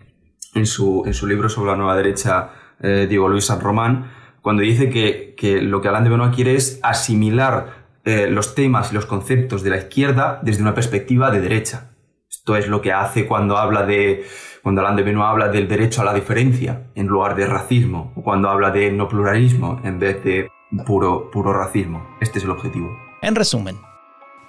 en 0.53 0.65
su, 0.65 1.03
en 1.05 1.13
su, 1.13 1.27
libro 1.27 1.49
sobre 1.49 1.71
la 1.71 1.77
nueva 1.77 1.95
derecha 1.95 2.51
eh, 2.81 3.07
Diego 3.09 3.27
Luis 3.27 3.45
San 3.45 3.61
Román, 3.61 4.11
cuando 4.41 4.63
dice 4.63 4.89
que, 4.89 5.35
que, 5.37 5.61
lo 5.61 5.81
que 5.81 5.87
Alain 5.87 6.03
de 6.03 6.09
Benoit 6.09 6.33
quiere 6.33 6.55
es 6.55 6.79
asimilar 6.83 7.81
los 8.03 8.55
temas 8.55 8.91
y 8.91 8.95
los 8.95 9.05
conceptos 9.05 9.61
de 9.61 9.69
la 9.69 9.77
izquierda 9.77 10.39
desde 10.41 10.63
una 10.63 10.73
perspectiva 10.73 11.29
de 11.29 11.39
derecha. 11.39 11.91
Esto 12.27 12.55
es 12.55 12.67
lo 12.67 12.81
que 12.81 12.91
hace 12.91 13.27
cuando 13.27 13.57
habla 13.57 13.85
de 13.85 14.25
cuando 14.63 14.81
Alain 14.81 14.95
de 14.95 15.03
Benoit 15.03 15.27
habla 15.27 15.47
del 15.47 15.67
derecho 15.67 16.01
a 16.01 16.05
la 16.05 16.13
diferencia 16.13 16.87
en 16.95 17.07
lugar 17.07 17.35
de 17.35 17.47
racismo, 17.47 18.13
o 18.15 18.21
cuando 18.21 18.49
habla 18.49 18.71
de 18.71 18.91
no 18.91 19.07
pluralismo 19.07 19.79
en 19.83 19.99
vez 19.99 20.23
de 20.23 20.49
puro, 20.85 21.31
puro 21.31 21.53
racismo. 21.53 22.15
Este 22.19 22.39
es 22.39 22.45
el 22.45 22.51
objetivo. 22.51 22.89
En 23.21 23.35
resumen, 23.35 23.79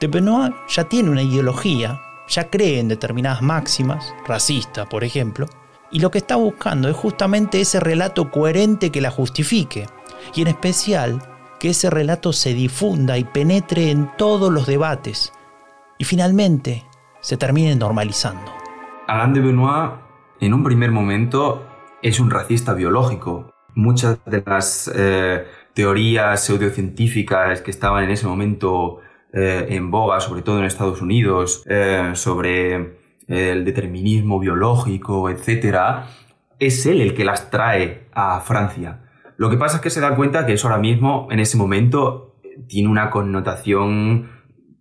de 0.01 0.07
Benoit 0.07 0.55
ya 0.69 0.85
tiene 0.85 1.11
una 1.11 1.23
ideología, 1.23 2.01
ya 2.29 2.51
cree 2.51 2.79
en 2.79 2.89
determinadas 2.89 3.43
máximas, 3.43 4.15
racista 4.27 4.87
por 4.89 5.05
ejemplo, 5.05 5.47
y 5.91 6.01
lo 6.01 6.11
que 6.11 6.19
está 6.19 6.37
buscando 6.37 6.89
es 6.89 6.97
justamente 6.97 7.61
ese 7.61 7.81
relato 7.81 8.31
coherente 8.31 8.91
que 8.91 9.01
la 9.01 9.11
justifique, 9.11 9.87
y 10.35 10.43
en 10.43 10.49
especial 10.49 11.23
que 11.59 11.71
ese 11.71 11.91
relato 11.91 12.33
se 12.33 12.55
difunda 12.55 13.19
y 13.19 13.25
penetre 13.25 13.91
en 13.91 14.11
todos 14.17 14.53
los 14.53 14.67
debates, 14.67 15.33
y 15.99 16.05
finalmente 16.05 16.85
se 17.21 17.37
termine 17.37 17.77
normalizando. 17.77 18.62
Alain 19.13 19.35
de 19.35 19.41
Benoit, 19.41 19.93
en 20.41 20.55
un 20.55 20.65
primer 20.65 20.91
momento, 20.91 21.67
es 22.01 22.19
un 22.19 22.31
racista 22.31 22.73
biológico. 22.73 23.53
Muchas 23.75 24.25
de 24.25 24.43
las 24.47 24.91
eh, 24.95 25.45
teorías 25.75 26.43
pseudocientíficas 26.43 27.61
que 27.61 27.71
estaban 27.71 28.05
en 28.05 28.11
ese 28.11 28.27
momento 28.27 29.01
eh, 29.35 29.67
en 29.69 29.91
boga, 29.91 30.19
sobre 30.21 30.41
todo 30.41 30.61
en 30.61 30.65
Estados 30.65 31.03
Unidos, 31.03 31.63
eh, 31.67 32.13
sobre 32.15 33.01
el 33.29 33.67
determinismo 33.67 34.41
biológico, 34.41 35.29
etc., 35.29 36.07
es 36.59 36.87
él 36.87 37.03
el 37.03 37.13
que 37.13 37.27
las 37.27 37.51
trae 37.51 38.09
a 38.15 38.41
Francia. 38.41 39.03
Lo 39.37 39.51
que 39.51 39.59
pasa 39.59 39.77
es 39.77 39.83
que 39.83 39.91
se 39.91 40.01
da 40.01 40.17
cuenta 40.17 40.47
que 40.47 40.55
eso 40.55 40.69
ahora 40.69 40.81
mismo, 40.81 41.29
en 41.31 41.39
ese 41.39 41.59
momento, 41.59 42.37
tiene 42.67 42.89
una 42.89 43.11
connotación 43.11 44.31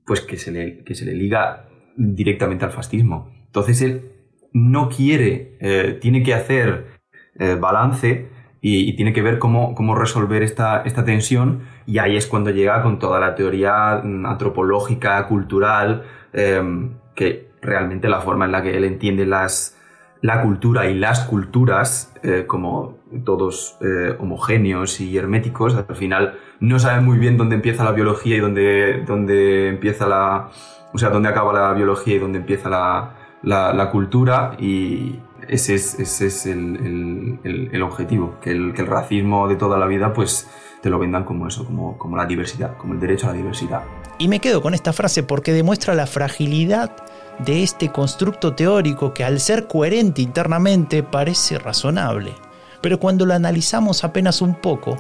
pues, 0.06 0.22
que, 0.22 0.38
se 0.38 0.52
le, 0.54 0.86
que 0.86 0.96
se 0.96 1.04
le 1.04 1.16
liga 1.16 1.68
directamente 1.98 2.64
al 2.64 2.72
fascismo. 2.72 3.30
Entonces 3.48 3.82
él 3.82 4.11
no 4.54 4.90
quiere, 4.90 5.58
eh, 5.60 5.98
tiene 6.02 6.24
que 6.24 6.34
hacer 6.34 7.00
eh, 7.40 7.56
balance 7.60 8.30
y, 8.62 8.96
tiene 8.96 9.14
que 9.14 9.22
ver 9.22 9.40
cómo, 9.40 9.74
cómo 9.74 9.96
resolver 9.96 10.44
esta, 10.44 10.84
esta, 10.84 11.04
tensión. 11.04 11.64
Y 11.86 11.98
ahí 11.98 12.16
es 12.16 12.28
cuando 12.28 12.52
llega 12.52 12.84
con 12.84 13.00
toda 13.00 13.20
la 13.20 13.36
teoría 13.36 14.02
mm, 14.04 14.26
antropológica, 14.26 15.26
cultural, 15.28 16.04
em, 16.34 16.92
que 17.16 17.50
realmente 17.62 18.10
la 18.10 18.22
forma 18.22 18.46
en 18.46 18.52
la 18.52 18.62
que 18.62 18.78
él 18.78 18.84
entiende 18.84 19.26
las, 19.26 19.78
la 20.22 20.42
cultura 20.42 20.88
y 20.90 20.96
las 20.96 21.22
culturas 21.22 22.14
eh, 22.24 22.46
como 22.48 23.00
todos 23.26 23.78
homogéneos 24.20 25.02
y 25.02 25.18
herméticos, 25.18 25.76
al 25.76 25.96
final 25.96 26.38
no 26.62 26.80
sabe 26.80 27.02
muy 27.02 27.18
bien 27.18 27.36
dónde 27.36 27.56
empieza 27.56 27.84
la 27.84 27.92
biología 27.92 28.38
y 28.38 28.40
dónde, 28.40 29.04
dónde 29.06 29.68
empieza 29.70 30.08
la... 30.08 30.50
O 30.94 30.98
sea, 30.98 31.10
dónde 31.10 31.30
acaba 31.30 31.54
la 31.54 31.74
biología 31.74 32.16
y 32.16 32.20
dónde 32.20 32.40
empieza 32.40 32.70
la, 32.70 33.21
la, 33.44 33.90
cultura 33.92 34.56
y 34.60 35.20
ese 35.48 35.76
es, 35.76 36.00
ese 36.00 36.28
es 36.28 36.46
el, 36.46 37.40
el, 37.44 37.82
objetivo, 37.82 38.36
que 38.42 38.52
el, 38.52 38.74
que 38.74 38.82
el, 38.82 38.88
racismo 38.88 39.48
de 39.48 39.56
toda 39.56 39.78
la 39.78 39.88
vida 39.88 40.14
pues 40.14 40.48
te 40.82 40.90
lo 40.90 41.00
vendan 41.00 41.24
como 41.24 41.48
eso, 41.48 41.66
como, 41.66 41.98
como 41.98 42.18
la 42.18 42.26
diversidad, 42.26 42.78
como 42.78 42.94
el 42.94 43.00
derecho 43.00 43.28
a 43.28 43.32
la 43.32 43.38
diversidad. 43.38 43.82
Y 44.18 44.28
me 44.28 44.40
quedo 44.40 44.62
con 44.62 44.74
esta 44.74 44.94
frase 44.94 45.24
porque 45.24 45.54
demuestra 45.54 45.96
la 45.96 46.06
fragilidad 46.08 46.92
de 47.40 47.64
este 47.64 47.92
constructo 47.92 48.54
teórico 48.54 49.14
que 49.14 49.24
al 49.24 49.40
ser 49.40 49.68
coherente 49.68 50.22
internamente 50.22 51.02
parece 51.02 51.58
razonable. 51.58 52.34
Pero 52.82 53.00
cuando 53.00 53.26
lo 53.26 53.34
analizamos 53.34 54.04
apenas 54.04 54.42
un 54.42 54.56
poco, 54.56 54.98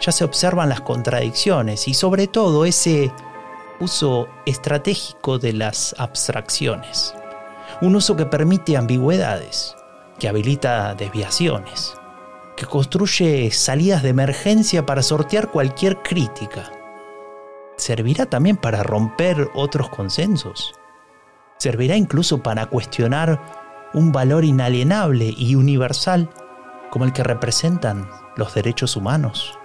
ya 0.00 0.12
se 0.12 0.24
observan 0.24 0.68
las 0.68 0.80
contradicciones 0.80 1.88
y 1.88 1.94
sobre 1.94 2.26
todo 2.26 2.64
ese 2.64 3.12
uso 3.80 4.28
estratégico 4.46 5.38
de 5.38 5.52
las 5.54 5.94
abstracciones 5.98 7.14
un 7.82 7.96
uso 7.96 8.16
que 8.16 8.26
permite 8.26 8.76
ambigüedades, 8.76 9.76
que 10.20 10.28
habilita 10.28 10.94
desviaciones, 10.94 11.94
que 12.56 12.64
construye 12.64 13.50
salidas 13.50 14.04
de 14.04 14.10
emergencia 14.10 14.86
para 14.86 15.02
sortear 15.02 15.50
cualquier 15.50 16.00
crítica. 16.00 16.70
¿Servirá 17.76 18.26
también 18.26 18.56
para 18.56 18.84
romper 18.84 19.50
otros 19.54 19.88
consensos? 19.88 20.74
¿Servirá 21.58 21.96
incluso 21.96 22.40
para 22.40 22.66
cuestionar 22.66 23.90
un 23.94 24.12
valor 24.12 24.44
inalienable 24.44 25.34
y 25.36 25.56
universal 25.56 26.30
como 26.90 27.04
el 27.04 27.12
que 27.12 27.24
representan 27.24 28.08
los 28.36 28.54
derechos 28.54 28.94
humanos? 28.94 29.58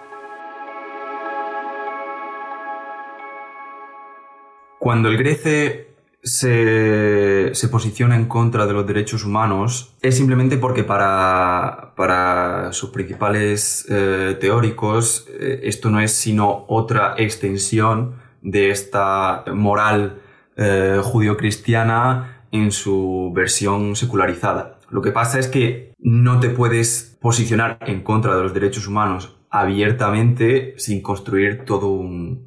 Cuando 4.79 5.09
el 5.09 5.17
Grece 5.17 5.86
se, 6.27 7.67
posiciona 7.69 8.15
en 8.15 8.25
contra 8.25 8.65
de 8.65 8.73
los 8.73 8.85
derechos 8.85 9.23
humanos 9.23 9.95
es 10.01 10.17
simplemente 10.17 10.57
porque 10.57 10.83
para, 10.83 11.93
para 11.95 12.71
sus 12.73 12.89
principales 12.89 13.85
eh, 13.89 14.37
teóricos 14.39 15.25
eh, 15.29 15.61
esto 15.63 15.89
no 15.89 15.99
es 15.99 16.13
sino 16.13 16.65
otra 16.67 17.15
extensión 17.17 18.15
de 18.41 18.71
esta 18.71 19.45
moral 19.53 20.21
eh, 20.55 20.99
judio-cristiana 21.01 22.43
en 22.51 22.71
su 22.71 23.31
versión 23.35 23.95
secularizada. 23.95 24.79
Lo 24.89 25.01
que 25.01 25.11
pasa 25.11 25.39
es 25.39 25.47
que 25.47 25.93
no 25.99 26.39
te 26.39 26.49
puedes 26.49 27.17
posicionar 27.21 27.79
en 27.81 28.03
contra 28.03 28.35
de 28.35 28.43
los 28.43 28.53
derechos 28.53 28.87
humanos 28.87 29.37
abiertamente 29.49 30.75
sin 30.77 31.01
construir 31.01 31.65
todo 31.65 31.89
un 31.89 32.45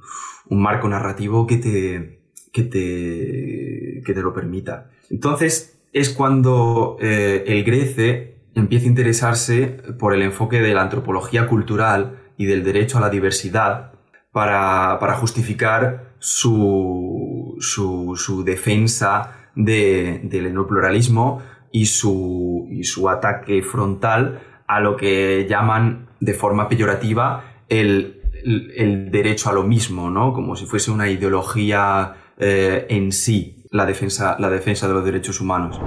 marco 0.49 0.89
narrativo 0.89 1.47
que 1.47 1.57
te, 1.57 2.20
que 2.53 2.63
te, 2.63 4.03
que 4.05 4.15
te 4.15 4.23
lo 4.23 4.33
permita. 4.33 4.91
Entonces 5.11 5.79
es 5.93 6.11
cuando 6.11 6.97
eh, 7.01 7.45
el 7.47 7.65
Grece 7.65 8.37
empieza 8.55 8.87
a 8.87 8.89
interesarse 8.89 9.67
por 9.99 10.15
el 10.15 10.23
enfoque 10.23 10.61
de 10.61 10.75
la 10.75 10.83
antropología 10.83 11.47
cultural 11.47 12.19
y 12.37 12.47
del 12.47 12.65
derecho 12.65 12.99
a 12.99 13.01
la 13.01 13.11
diversidad 13.11 13.93
para, 14.33 14.99
para 15.01 15.15
justificar 15.15 16.15
su, 16.19 17.57
su, 17.61 18.15
su 18.17 18.45
defensa 18.45 19.51
de, 19.55 20.21
del 20.25 20.47
enopluralismo 20.47 21.43
y 21.73 21.87
su, 21.87 22.67
y 22.71 22.85
su 22.85 23.09
ataque 23.09 23.63
frontal 23.63 24.41
a 24.67 24.81
lo 24.81 24.97
que 24.97 25.47
llaman 25.49 26.09
de 26.21 26.35
forma 26.35 26.69
peyorativa 26.69 27.45
el, 27.69 28.23
el, 28.45 28.73
el 28.77 29.11
derecho 29.11 29.51
a 29.51 29.53
lo 29.53 29.63
mismo, 29.63 30.11
¿no? 30.11 30.33
Como 30.33 30.57
si 30.57 30.67
fuese 30.67 30.91
una 30.91 31.09
ideología 31.09 32.15
eh, 32.41 32.87
en 32.89 33.13
sí 33.13 33.65
la 33.71 33.87
defensa, 33.87 34.37
la 34.39 34.51
defensa 34.51 34.89
de 34.89 34.95
los 34.95 35.05
derechos 35.05 35.41
humanos. 35.41 35.81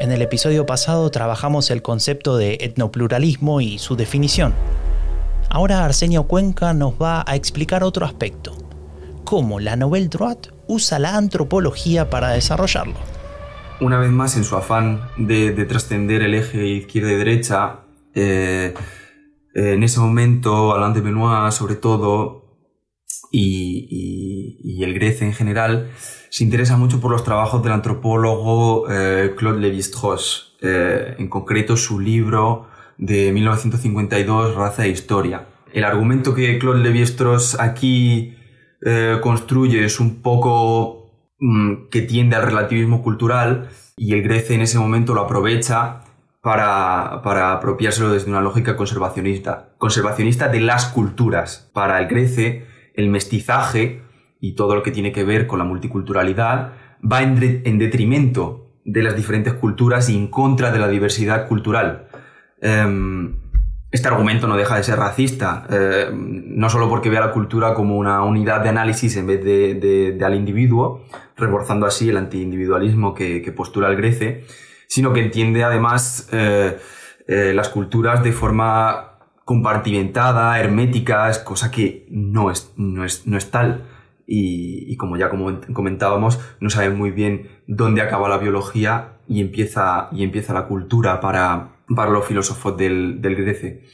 En 0.00 0.12
el 0.12 0.22
episodio 0.22 0.64
pasado 0.64 1.10
trabajamos 1.10 1.70
el 1.72 1.82
concepto 1.82 2.36
de 2.36 2.58
etnopluralismo 2.60 3.60
y 3.60 3.78
su 3.78 3.96
definición. 3.96 4.54
Ahora 5.50 5.84
Arsenio 5.84 6.24
Cuenca 6.24 6.72
nos 6.72 6.94
va 6.94 7.24
a 7.26 7.34
explicar 7.34 7.82
otro 7.82 8.06
aspecto, 8.06 8.56
cómo 9.24 9.58
la 9.58 9.74
Nouvelle 9.74 10.08
Droite 10.08 10.50
usa 10.68 11.00
la 11.00 11.16
antropología 11.16 12.08
para 12.10 12.28
desarrollarlo. 12.28 12.94
Una 13.80 13.98
vez 13.98 14.10
más, 14.10 14.36
en 14.36 14.44
su 14.44 14.56
afán 14.56 15.02
de, 15.16 15.52
trascender 15.64 16.22
el 16.22 16.34
eje 16.34 16.64
izquierda 16.66 17.12
y 17.12 17.16
derecha, 17.16 17.80
eh, 18.14 18.74
en 19.54 19.82
ese 19.82 19.98
momento 19.98 20.74
Alain 20.74 20.94
de 20.94 21.00
Benoit, 21.00 21.50
sobre 21.52 21.74
todo, 21.74 22.47
y, 23.30 24.82
el 24.82 24.94
Grece 24.94 25.24
en 25.24 25.32
general, 25.32 25.90
se 26.30 26.44
interesa 26.44 26.76
mucho 26.76 27.00
por 27.00 27.10
los 27.10 27.24
trabajos 27.24 27.62
del 27.62 27.72
antropólogo 27.72 28.86
eh, 28.90 29.34
Claude 29.36 29.60
Lévi-Strauss, 29.60 30.56
eh, 30.60 31.16
en 31.18 31.28
concreto 31.28 31.76
su 31.76 32.00
libro 32.00 32.68
de 32.96 33.32
1952, 33.32 34.54
Raza 34.54 34.86
e 34.86 34.90
Historia. 34.90 35.46
El 35.72 35.84
argumento 35.84 36.34
que 36.34 36.58
Claude 36.58 36.82
Lévi-Strauss 36.82 37.58
aquí 37.60 38.36
eh, 38.80 39.18
construye 39.20 39.84
es 39.84 40.00
un 40.00 40.22
poco 40.22 41.12
mm, 41.40 41.88
que 41.90 42.02
tiende 42.02 42.36
al 42.36 42.42
relativismo 42.42 43.02
cultural 43.02 43.68
y 43.96 44.14
el 44.14 44.22
Grece 44.22 44.54
en 44.54 44.62
ese 44.62 44.78
momento 44.78 45.14
lo 45.14 45.22
aprovecha 45.22 46.02
para, 46.40 47.20
para 47.22 47.52
apropiárselo 47.52 48.10
desde 48.10 48.30
una 48.30 48.40
lógica 48.40 48.76
conservacionista, 48.76 49.70
conservacionista 49.76 50.48
de 50.48 50.60
las 50.60 50.86
culturas. 50.86 51.68
Para 51.72 52.00
el 52.00 52.06
Grece, 52.06 52.67
el 52.98 53.08
mestizaje 53.08 54.02
y 54.40 54.52
todo 54.52 54.74
lo 54.74 54.82
que 54.82 54.90
tiene 54.90 55.12
que 55.12 55.24
ver 55.24 55.46
con 55.46 55.58
la 55.58 55.64
multiculturalidad 55.64 56.72
va 57.00 57.22
en, 57.22 57.78
detrimento 57.78 58.72
de 58.84 59.02
las 59.02 59.14
diferentes 59.14 59.54
culturas 59.54 60.08
y 60.08 60.16
en 60.16 60.26
contra 60.26 60.72
de 60.72 60.80
la 60.80 60.88
diversidad 60.88 61.46
cultural. 61.46 62.08
Em, 62.60 63.36
este 63.92 64.08
argumento 64.08 64.48
no 64.48 64.56
deja 64.56 64.76
de 64.76 64.82
ser 64.82 64.98
racista, 64.98 65.66
eh, 65.70 66.10
no 66.12 66.68
solo 66.68 66.88
porque 66.88 67.08
ve 67.08 67.18
a 67.18 67.20
la 67.20 67.32
cultura 67.32 67.72
como 67.72 67.96
una 67.96 68.24
unidad 68.24 68.62
de 68.62 68.68
análisis 68.68 69.16
en 69.16 69.28
vez 69.28 69.44
de, 69.44 70.18
al 70.20 70.34
individuo, 70.34 71.04
reforzando 71.36 71.86
así 71.86 72.08
el 72.08 72.16
antiindividualismo 72.16 73.14
que, 73.14 73.42
que 73.42 73.52
postula 73.52 73.88
el 73.88 73.96
Grece, 73.96 74.44
sino 74.88 75.12
que 75.12 75.20
entiende 75.20 75.62
además 75.62 76.28
eh, 76.32 76.76
eh, 77.28 77.52
las 77.54 77.68
culturas 77.68 78.24
de 78.24 78.32
forma 78.32 79.17
compartimentada, 79.48 80.60
hermética, 80.60 81.30
es 81.30 81.38
cosa 81.38 81.70
que 81.70 82.06
no 82.10 82.50
es, 82.50 82.74
no 82.76 83.06
es, 83.06 83.26
no 83.26 83.38
es 83.38 83.50
tal. 83.50 83.88
Y, 84.26 84.94
como 84.98 85.16
ya 85.16 85.30
comentábamos, 85.72 86.38
no 86.60 86.68
saben 86.68 86.98
muy 86.98 87.12
bien 87.12 87.48
dónde 87.66 88.02
acaba 88.02 88.28
la 88.28 88.36
biología 88.36 89.14
y 89.26 89.40
empieza, 89.40 90.10
y 90.12 90.22
empieza 90.22 90.52
la 90.52 90.66
cultura 90.66 91.22
para, 91.22 91.76
para 91.96 92.10
los 92.10 92.26
filósofos 92.26 92.76
del, 92.76 93.22
del 93.22 93.36
Grece. 93.36 93.84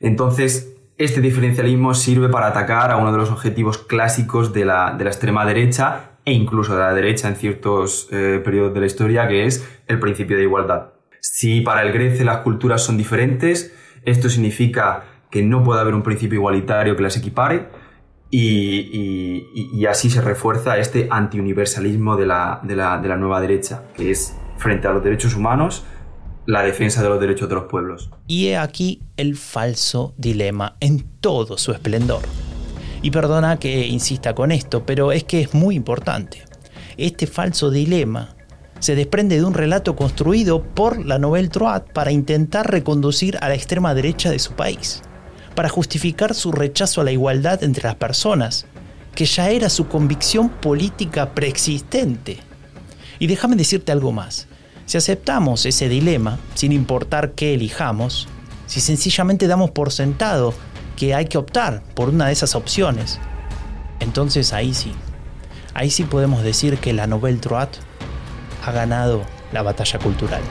Entonces, 0.00 0.74
este 0.96 1.20
diferencialismo 1.20 1.92
sirve 1.92 2.30
para 2.30 2.46
atacar 2.46 2.90
a 2.90 2.96
uno 2.96 3.12
de 3.12 3.18
los 3.18 3.30
objetivos 3.30 3.76
clásicos 3.76 4.54
de 4.54 4.64
la, 4.64 4.94
de 4.96 5.04
la 5.04 5.10
extrema 5.10 5.44
derecha 5.44 6.12
e 6.24 6.32
incluso 6.32 6.76
de 6.76 6.80
la 6.80 6.94
derecha 6.94 7.28
en 7.28 7.36
ciertos 7.36 8.08
eh, 8.10 8.40
periodos 8.42 8.72
de 8.72 8.80
la 8.80 8.86
historia, 8.86 9.28
que 9.28 9.44
es 9.44 9.68
el 9.86 10.00
principio 10.00 10.38
de 10.38 10.44
igualdad. 10.44 10.94
Si 11.20 11.60
para 11.60 11.82
el 11.82 11.92
Grece 11.92 12.24
las 12.24 12.38
culturas 12.38 12.82
son 12.82 12.96
diferentes, 12.96 13.83
esto 14.04 14.28
significa 14.28 15.04
que 15.30 15.42
no 15.42 15.62
puede 15.64 15.80
haber 15.80 15.94
un 15.94 16.02
principio 16.02 16.38
igualitario 16.38 16.96
que 16.96 17.02
las 17.02 17.16
equipare 17.16 17.68
y, 18.30 19.84
así 19.86 20.10
se 20.10 20.20
refuerza 20.20 20.76
este 20.78 21.08
antiuniversalismo 21.10 22.16
de 22.16 22.26
la, 22.26 22.60
de, 22.62 22.76
la, 22.76 22.98
de 22.98 23.08
la 23.08 23.16
nueva 23.16 23.40
derecha, 23.40 23.84
que 23.94 24.10
es 24.10 24.36
frente 24.56 24.88
a 24.88 24.92
los 24.92 25.04
derechos 25.04 25.36
humanos, 25.36 25.84
la 26.46 26.62
defensa 26.62 27.02
de 27.02 27.08
los 27.08 27.20
derechos 27.20 27.48
de 27.48 27.54
los 27.54 27.64
pueblos. 27.64 28.10
Y 28.26 28.48
he 28.48 28.56
aquí 28.56 29.02
el 29.16 29.36
falso 29.36 30.14
dilema 30.16 30.76
en 30.80 31.04
todo 31.20 31.58
su 31.58 31.72
esplendor. 31.72 32.22
Y 33.02 33.10
perdona 33.10 33.58
que 33.58 33.86
insista 33.86 34.34
con 34.34 34.50
esto, 34.50 34.84
pero 34.84 35.12
es 35.12 35.24
que 35.24 35.42
es 35.42 35.54
muy 35.54 35.76
importante. 35.76 36.42
Este 36.96 37.26
falso 37.26 37.70
dilema 37.70 38.33
se 38.84 38.94
desprende 38.94 39.36
de 39.36 39.44
un 39.46 39.54
relato 39.54 39.96
construido 39.96 40.62
por 40.62 41.06
la 41.06 41.18
Nouvelle 41.18 41.48
Droite 41.48 41.90
para 41.94 42.12
intentar 42.12 42.70
reconducir 42.70 43.38
a 43.40 43.48
la 43.48 43.54
extrema 43.54 43.94
derecha 43.94 44.30
de 44.30 44.38
su 44.38 44.52
país, 44.52 45.00
para 45.54 45.70
justificar 45.70 46.34
su 46.34 46.52
rechazo 46.52 47.00
a 47.00 47.04
la 47.04 47.10
igualdad 47.10 47.64
entre 47.64 47.84
las 47.84 47.94
personas, 47.94 48.66
que 49.14 49.24
ya 49.24 49.48
era 49.48 49.70
su 49.70 49.88
convicción 49.88 50.50
política 50.50 51.32
preexistente. 51.32 52.40
Y 53.18 53.26
déjame 53.26 53.56
decirte 53.56 53.90
algo 53.90 54.12
más. 54.12 54.48
Si 54.84 54.98
aceptamos 54.98 55.64
ese 55.64 55.88
dilema, 55.88 56.38
sin 56.54 56.70
importar 56.70 57.32
qué 57.32 57.54
elijamos, 57.54 58.28
si 58.66 58.82
sencillamente 58.82 59.46
damos 59.46 59.70
por 59.70 59.92
sentado 59.92 60.52
que 60.96 61.14
hay 61.14 61.24
que 61.24 61.38
optar 61.38 61.82
por 61.94 62.10
una 62.10 62.26
de 62.26 62.34
esas 62.34 62.54
opciones, 62.54 63.18
entonces 64.00 64.52
ahí 64.52 64.74
sí, 64.74 64.92
ahí 65.72 65.88
sí 65.88 66.02
podemos 66.02 66.42
decir 66.42 66.76
que 66.76 66.92
la 66.92 67.06
Nouvelle 67.06 67.40
Droite 67.40 67.78
ha 68.66 68.72
ganado 68.72 69.24
la 69.52 69.62
batalla 69.62 69.98
cultural. 69.98 70.42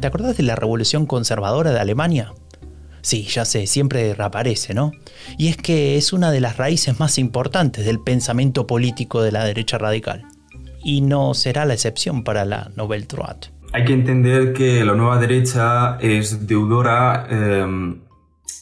¿Te 0.00 0.06
acordás 0.06 0.36
de 0.38 0.42
la 0.42 0.56
revolución 0.56 1.04
conservadora 1.04 1.72
de 1.72 1.78
Alemania? 1.78 2.32
Sí, 3.02 3.24
ya 3.24 3.44
sé, 3.44 3.66
siempre 3.66 4.14
reaparece, 4.14 4.74
¿no? 4.74 4.92
Y 5.38 5.48
es 5.48 5.56
que 5.56 5.96
es 5.96 6.12
una 6.12 6.30
de 6.30 6.40
las 6.40 6.56
raíces 6.56 6.98
más 6.98 7.18
importantes 7.18 7.84
del 7.84 8.00
pensamiento 8.00 8.66
político 8.66 9.22
de 9.22 9.32
la 9.32 9.44
derecha 9.44 9.78
radical. 9.78 10.24
Y 10.82 11.02
no 11.02 11.34
será 11.34 11.66
la 11.66 11.74
excepción 11.74 12.24
para 12.24 12.46
la 12.46 12.70
Nouvelle 12.76 13.06
Droite. 13.06 13.50
Hay 13.72 13.84
que 13.84 13.92
entender 13.92 14.52
que 14.52 14.84
la 14.84 14.94
nueva 14.94 15.18
derecha 15.18 15.96
es 16.00 16.48
deudora 16.48 17.26
em, 17.30 18.00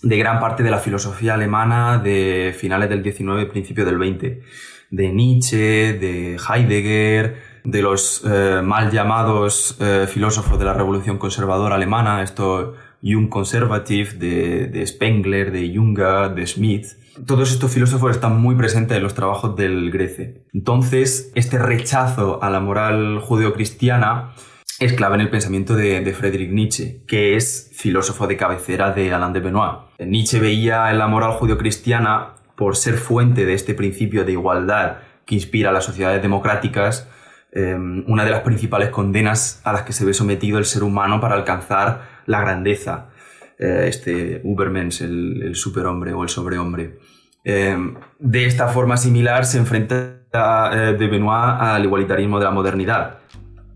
de 0.03 0.19
gran 0.19 0.39
parte 0.39 0.63
de 0.63 0.71
la 0.71 0.79
filosofía 0.79 1.33
alemana 1.33 1.99
de 1.99 2.55
finales 2.57 2.91
del 2.91 3.03
19 3.03 3.47
principios 3.47 3.87
del 3.87 3.97
20. 3.97 4.43
De 4.91 5.09
Nietzsche, 5.09 5.95
de 5.95 6.37
Heidegger, 6.37 7.37
de 7.65 7.83
los 7.83 8.23
eh, 8.27 8.61
mal 8.63 8.91
llamados 8.91 9.79
eh, 9.81 10.07
filósofos 10.07 10.59
de 10.59 10.67
la 10.67 10.75
revolución 10.75 11.17
conservadora 11.17 11.77
alemana, 11.77 12.23
esto 12.23 12.75
Jung 13.03 13.31
Conservative, 13.31 14.13
de, 14.13 14.67
de 14.67 14.87
Spengler, 14.87 15.53
de 15.53 15.75
Junger, 15.75 16.35
de 16.35 16.47
Schmidt. 16.47 16.87
Todos 17.27 17.51
estos 17.51 17.73
filósofos 17.73 18.11
están 18.11 18.41
muy 18.41 18.57
presentes 18.57 18.97
en 18.97 19.03
los 19.03 19.15
trabajos 19.15 19.57
del 19.57 19.91
Grece. 19.91 20.45
Entonces, 20.53 21.33
este 21.35 21.59
rechazo 21.59 22.43
a 22.43 22.51
la 22.51 22.61
moral 22.61 23.21
judeocristiana 23.21 24.35
es 24.81 24.93
clave 24.93 25.17
en 25.17 25.23
el 25.23 25.31
pensamiento 25.31 25.75
de, 25.75 26.15
Friedrich 26.15 26.51
Nietzsche, 26.51 27.03
que 27.07 27.37
es 27.37 27.71
filósofo 27.75 28.27
de 28.29 28.37
cabecera 28.37 28.93
de 28.93 29.13
Alain 29.13 29.33
de 29.33 29.41
Benoit. 29.41 29.79
Nietzsche 29.99 30.39
veía 30.39 30.91
en 30.91 30.99
la 30.99 31.09
moral 31.09 31.33
judio-cristiana, 31.33 32.35
por 32.57 32.77
ser 32.77 32.95
fuente 32.95 33.45
de 33.45 33.55
este 33.55 33.75
principio 33.75 34.25
de 34.25 34.33
igualdad 34.33 34.99
que 35.25 35.37
inspira 35.37 35.71
a 35.71 35.73
las 35.73 35.85
sociedades 35.85 36.23
democráticas, 36.23 37.09
em, 37.53 38.05
una 38.09 38.25
de 38.25 38.31
las 38.31 38.41
principales 38.41 38.91
condenas 38.91 39.61
a 39.65 39.73
las 39.73 39.83
que 39.83 39.93
se 39.93 40.05
ve 40.05 40.13
sometido 40.13 40.59
el 40.59 40.65
ser 40.65 40.83
humano 40.83 41.21
para 41.21 41.35
alcanzar 41.35 42.23
la 42.27 42.41
grandeza. 42.41 43.11
Eh, 43.59 43.87
este 43.89 44.41
Ubermensch, 44.45 45.03
el, 45.03 45.55
superhombre 45.55 46.13
o 46.13 46.23
el 46.23 46.29
sobrehombre. 46.29 46.99
Em, 47.45 47.95
de 48.19 48.47
esta 48.47 48.69
forma 48.69 48.97
similar 48.97 49.45
se 49.45 49.59
enfrenta 49.59 50.17
eh, 50.33 50.97
de 50.99 51.07
Benoit 51.07 51.61
al 51.61 51.85
igualitarismo 51.85 52.39
de 52.39 52.45
la 52.45 52.51
modernidad 52.51 53.19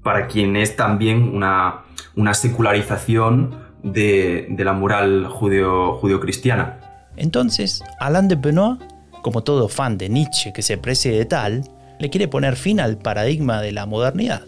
para 0.02 0.26
quien 0.26 0.56
es 0.56 0.76
también 0.76 1.34
una, 1.34 1.82
una 2.16 2.34
secularización 2.34 3.56
de, 3.82 4.46
de, 4.50 4.64
la 4.64 4.72
moral 4.72 5.26
judeo, 5.26 5.94
judeocristiana. 5.94 6.78
Entonces, 7.16 7.82
Alain 8.00 8.28
de 8.28 8.36
Benoit, 8.36 8.80
como 9.22 9.42
todo 9.42 9.68
fan 9.68 9.98
de 9.98 10.08
Nietzsche 10.08 10.52
que 10.52 10.62
se 10.62 10.78
precie 10.78 11.12
de 11.12 11.24
tal, 11.24 11.64
le 11.98 12.10
quiere 12.10 12.28
poner 12.28 12.56
fin 12.56 12.80
al 12.80 12.98
paradigma 12.98 13.60
de 13.60 13.72
la 13.72 13.86
modernidad. 13.86 14.42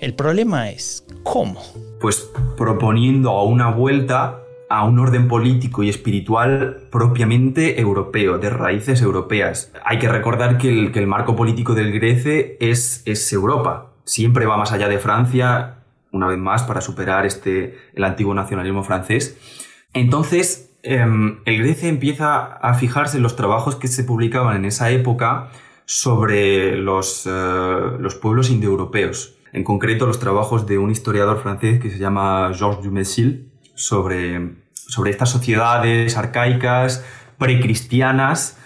El 0.00 0.14
problema 0.14 0.70
es, 0.70 1.06
¿cómo? 1.22 1.60
Pues 2.00 2.30
proponiendo 2.56 3.30
a 3.30 3.44
una 3.44 3.70
vuelta 3.70 4.40
a 4.68 4.84
un 4.84 4.98
orden 4.98 5.28
político 5.28 5.82
y 5.82 5.88
espiritual 5.88 6.88
propiamente 6.90 7.80
europeo, 7.80 8.38
de 8.38 8.50
raíces 8.50 9.00
europeas. 9.00 9.72
Hay 9.84 9.98
que 9.98 10.08
recordar 10.08 10.58
que 10.58 10.68
el, 10.68 10.92
que 10.92 10.98
el 10.98 11.06
marco 11.06 11.36
político 11.36 11.74
del 11.74 11.92
Grece 11.92 12.56
es, 12.60 13.02
es 13.06 13.32
Europa, 13.32 13.92
siempre 14.06 14.46
va 14.46 14.56
más 14.56 14.72
allá 14.72 14.88
de 14.88 14.98
Francia, 14.98 15.80
una 16.12 16.28
vez 16.28 16.38
más, 16.38 16.62
para 16.62 16.80
superar 16.80 17.26
este, 17.26 17.76
el 17.92 18.04
antiguo 18.04 18.32
nacionalismo 18.32 18.82
francés. 18.82 19.36
Entonces, 19.92 20.74
em, 20.82 21.40
el 21.44 21.58
Grecia 21.58 21.90
empieza 21.90 22.44
a 22.44 22.74
fijarse 22.74 23.18
en 23.18 23.22
los 23.22 23.36
trabajos 23.36 23.76
que 23.76 23.88
se 23.88 24.04
publicaban 24.04 24.56
en 24.56 24.64
esa 24.64 24.90
época 24.90 25.50
sobre 25.84 26.76
los, 26.76 27.26
eh, 27.26 27.30
los 27.98 28.14
pueblos 28.14 28.48
indoeuropeos. 28.48 29.36
En 29.52 29.64
concreto, 29.64 30.06
los 30.06 30.18
trabajos 30.18 30.66
de 30.66 30.78
un 30.78 30.90
historiador 30.90 31.42
francés 31.42 31.80
que 31.80 31.90
se 31.90 31.98
llama 31.98 32.50
Georges 32.54 32.84
Dumézil 32.84 33.50
sobre 33.74 34.66
sobre 34.86 35.10
estas 35.10 35.30
sociedades 35.30 36.16
arcaicas, 36.16 37.04
precristianas, 37.38 38.58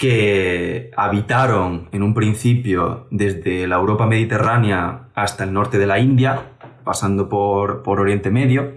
que 0.00 0.90
habitaron 0.96 1.90
en 1.92 2.02
un 2.02 2.14
principio 2.14 3.06
desde 3.10 3.66
la 3.66 3.76
Europa 3.76 4.06
mediterránea 4.06 5.10
hasta 5.14 5.44
el 5.44 5.52
norte 5.52 5.78
de 5.78 5.86
la 5.86 5.98
India, 5.98 6.52
pasando 6.84 7.28
por, 7.28 7.82
por 7.82 8.00
Oriente 8.00 8.30
Medio, 8.30 8.76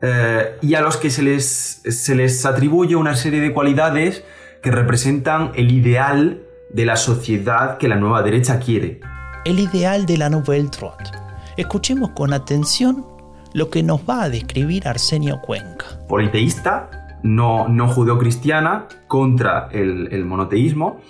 eh, 0.00 0.56
y 0.62 0.72
a 0.72 0.80
los 0.80 0.96
que 0.96 1.10
se 1.10 1.22
les, 1.22 1.82
se 1.84 2.14
les 2.14 2.46
atribuye 2.46 2.96
una 2.96 3.16
serie 3.16 3.40
de 3.40 3.52
cualidades 3.52 4.24
que 4.62 4.70
representan 4.70 5.52
el 5.56 5.70
ideal 5.72 6.40
de 6.72 6.86
la 6.86 6.96
sociedad 6.96 7.76
que 7.76 7.86
la 7.86 7.96
nueva 7.96 8.22
derecha 8.22 8.58
quiere. 8.58 9.00
El 9.44 9.58
ideal 9.58 10.06
de 10.06 10.16
la 10.16 10.30
Nouvelle 10.30 10.70
Droite. 10.70 11.10
Escuchemos 11.58 12.12
con 12.12 12.32
atención 12.32 13.04
lo 13.52 13.68
que 13.68 13.82
nos 13.82 14.08
va 14.08 14.22
a 14.22 14.30
describir 14.30 14.88
Arsenio 14.88 15.38
Cuenca. 15.42 15.84
Politeísta, 16.08 17.05
no, 17.22 17.68
no 17.68 17.88
judeocristiana, 17.88 18.86
contra 19.08 19.68
el, 19.72 20.24
monoteísmo, 20.24 21.00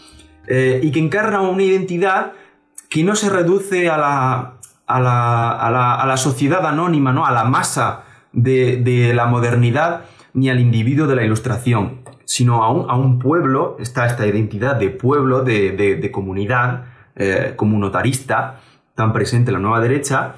eh, 0.46 0.80
y 0.82 0.90
que 0.92 1.00
encarna 1.00 1.40
una 1.40 1.62
identidad 1.62 2.32
que 2.88 3.02
no 3.02 3.16
se 3.16 3.30
reduce 3.30 3.88
a 3.88 3.96
la, 3.96 4.58
a 4.86 5.00
la, 5.00 5.50
a 6.00 6.06
la, 6.06 6.16
sociedad 6.16 6.64
anónima, 6.66 7.12
¿no? 7.12 7.26
a 7.26 7.32
la 7.32 7.44
masa 7.44 8.04
de, 8.32 9.12
la 9.14 9.26
modernidad, 9.26 10.04
ni 10.34 10.50
al 10.50 10.60
individuo 10.60 11.06
de 11.06 11.16
la 11.16 11.24
ilustración, 11.24 12.02
sino 12.24 12.62
a 12.62 12.70
un, 12.70 12.90
a 12.90 12.96
un 12.96 13.18
pueblo, 13.18 13.76
está 13.80 14.06
esta 14.06 14.26
identidad 14.26 14.76
de 14.76 14.90
pueblo, 14.90 15.42
de, 15.42 16.10
comunidad, 16.12 16.84
eh, 17.16 17.54
comunotarista, 17.56 18.60
tan 18.94 19.12
presente 19.12 19.50
en 19.50 19.54
la 19.54 19.60
nueva 19.60 19.80
derecha, 19.80 20.36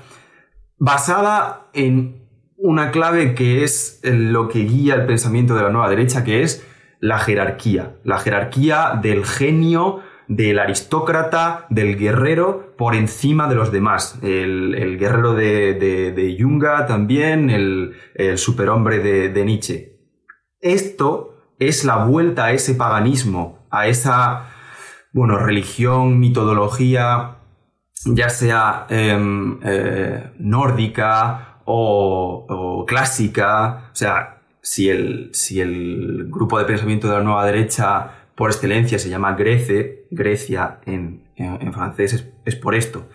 basada 0.79 1.69
en 1.73 2.18
una 2.59 2.91
clave 2.91 3.35
que 3.35 3.65
es 3.65 4.01
lo 4.03 4.49
que 4.49 4.61
guía 4.61 4.95
el 4.95 5.07
pensamiento 5.07 5.55
de 5.55 5.63
la 5.63 5.71
nueva 5.71 5.89
derecha, 5.89 6.25
que 6.25 6.43
es 6.43 6.67
la 7.01 7.19
jerarquía, 7.19 7.97
la 8.05 8.19
jerarquía 8.19 8.99
del 9.01 9.25
genio, 9.25 10.01
del 10.27 10.59
aristócrata, 10.59 11.67
del 11.71 11.97
guerrero, 11.97 12.75
por 12.77 12.95
encima 12.95 13.49
de 13.49 13.55
los 13.55 13.73
demás. 13.73 14.19
El, 14.23 14.99
guerrero 14.99 15.35
de, 15.35 15.75
de, 15.75 16.37
Junga 16.39 16.87
también, 16.87 17.49
el, 17.49 17.95
superhombre 18.37 18.99
de, 18.99 19.31
de, 19.31 19.45
Nietzsche. 19.45 19.97
Esto 20.61 21.55
es 21.59 21.85
la 21.85 22.05
vuelta 22.05 22.47
a 22.47 22.53
ese 22.53 22.75
paganismo, 22.75 23.67
a 23.71 23.87
esa, 23.87 24.51
bueno, 25.13 25.39
religión, 25.39 26.19
mitología 26.19 27.39
ya 28.05 28.29
sea 28.31 28.87
em, 28.89 29.59
eh, 29.63 30.33
nórdica 30.39 31.58
o, 31.71 32.85
clásica, 32.87 33.91
o 33.93 33.97
sea, 33.97 34.39
si 34.63 34.89
el, 34.89 35.31
si 35.33 35.61
el 35.61 36.27
grupo 36.31 36.59
de 36.59 36.65
pensamiento 36.65 37.09
de 37.09 37.15
la 37.15 37.23
nueva 37.23 37.45
derecha 37.45 38.11
por 38.35 38.51
excelencia 38.51 38.99
se 38.99 39.11
llama 39.11 39.35
Grece, 39.35 40.07
Grecia 40.11 40.79
en, 40.87 41.23
francés, 41.73 42.25
es, 42.45 42.57
por 42.57 42.75
esto. 42.75 43.09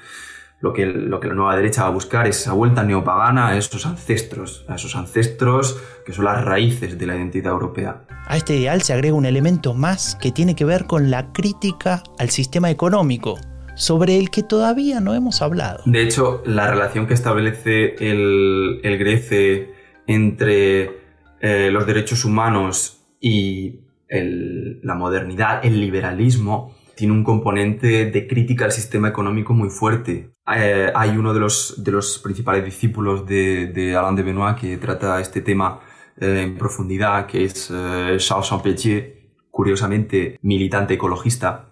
Lo 0.60 0.72
que, 0.72 0.86
lo 0.86 1.20
que 1.20 1.28
la 1.28 1.34
nueva 1.34 1.58
derecha 1.58 1.82
va 1.82 1.90
a 1.90 1.92
buscar 1.92 2.28
es 2.28 2.40
esa 2.40 2.54
vuelta 2.54 2.84
neopagana 2.84 3.50
a 3.50 3.58
esos 3.58 3.86
ancestros, 3.86 4.64
a 4.70 4.76
esos 4.76 4.96
ancestros 4.96 5.78
que 6.06 6.14
son 6.14 6.26
las 6.26 6.46
raíces 6.46 6.98
de 6.98 7.06
la 7.06 7.16
identidad 7.16 7.52
europea. 7.52 8.04
A 8.28 8.38
este 8.38 8.56
ideal 8.56 8.82
se 8.82 8.94
agrega 8.94 9.16
un 9.16 9.26
elemento 9.26 9.74
más 9.74 10.16
que 10.16 10.32
tiene 10.32 10.56
que 10.56 10.64
ver 10.64 10.86
con 10.86 11.12
la 11.12 11.34
crítica 11.34 12.02
al 12.18 12.30
sistema 12.30 12.70
económico, 12.70 13.38
sobre 13.76 14.18
el 14.18 14.30
que 14.30 14.44
todavía 14.44 15.00
no 15.00 15.14
hemos 15.14 15.42
hablado. 15.42 15.84
De 15.86 16.02
hecho, 16.02 16.44
la 16.46 16.70
relación 16.70 17.08
que 17.08 17.14
establece 17.14 17.96
el, 18.00 18.80
el 18.84 18.98
Grece 18.98 19.74
entre 20.08 21.04
eh, 21.40 21.70
los 21.72 21.86
derechos 21.86 22.26
humanos 22.26 23.00
y 23.20 23.82
la 24.10 24.94
modernidad, 24.94 25.66
el 25.66 25.82
liberalismo, 25.82 26.76
tiene 26.96 27.14
un 27.14 27.24
componente 27.24 28.12
de 28.12 28.28
crítica 28.28 28.66
al 28.66 28.72
sistema 28.72 29.08
económico 29.08 29.54
muy 29.54 29.70
fuerte. 29.70 30.36
Eh, 30.56 30.92
hay 30.94 31.18
uno 31.18 31.34
de 31.34 31.40
los, 31.40 31.84
de 31.84 31.92
los 31.92 32.20
principales 32.20 32.64
discípulos 32.64 33.26
de, 33.26 33.96
Alain 33.98 34.16
de 34.16 34.22
Benoit 34.22 34.56
que 34.56 34.78
trata 34.78 35.20
este 35.20 35.42
tema 35.42 35.80
eh, 36.16 36.44
en 36.44 36.58
profundidad, 36.58 37.26
que 37.26 37.46
es 37.46 37.68
Charles 37.68 38.48
Champetier, 38.48 39.32
curiosamente 39.50 40.38
militante 40.44 40.94
ecologista. 40.94 41.70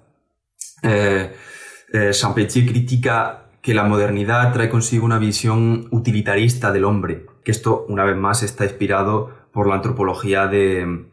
Champetier 2.11 2.65
critica 2.65 3.45
que 3.61 3.73
la 3.73 3.83
modernidad 3.83 4.53
trae 4.53 4.69
consigo 4.69 5.05
una 5.05 5.19
visión 5.19 5.87
utilitarista 5.91 6.71
del 6.71 6.85
hombre, 6.85 7.25
que 7.43 7.51
esto, 7.51 7.85
una 7.89 8.03
vez 8.03 8.17
más, 8.17 8.43
está 8.43 8.63
inspirado 8.63 9.29
por 9.51 9.67
la 9.67 9.75
antropología 9.75 10.47
de, 10.47 11.05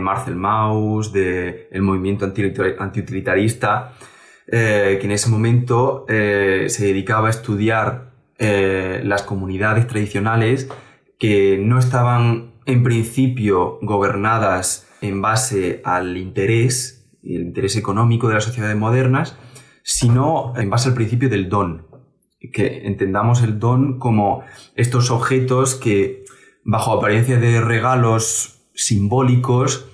Marcel 0.00 0.36
Mauss, 0.36 1.12
del 1.12 1.82
movimiento 1.82 2.24
antiutilitarista, 2.24 3.92
eh, 4.46 4.98
que 5.00 5.06
en 5.06 5.12
ese 5.12 5.30
momento 5.30 6.04
eh, 6.08 6.66
se 6.68 6.86
dedicaba 6.86 7.28
a 7.28 7.30
estudiar 7.30 8.10
las 8.38 9.22
comunidades 9.22 9.86
tradicionales 9.86 10.68
que 11.18 11.58
no 11.58 11.78
estaban 11.78 12.52
en 12.66 12.82
principio 12.82 13.78
gobernadas 13.80 14.86
en 15.00 15.22
base 15.22 15.80
al 15.84 16.16
interés, 16.16 17.06
el 17.22 17.42
interés 17.42 17.76
económico 17.76 18.28
de 18.28 18.34
las 18.34 18.44
sociedades 18.44 18.76
modernas, 18.76 19.36
sino 19.88 20.52
en 20.56 20.68
base 20.68 20.88
al 20.88 20.96
principio 20.96 21.28
del 21.28 21.48
don. 21.48 21.86
Que 22.52 22.86
entendamos 22.88 23.40
el 23.42 23.60
don 23.60 24.00
como 24.00 24.42
estos 24.74 25.12
objetos 25.12 25.76
que, 25.76 26.24
bajo 26.64 26.92
apariencia 26.92 27.38
de 27.38 27.60
regalos 27.60 28.66
simbólicos, 28.74 29.88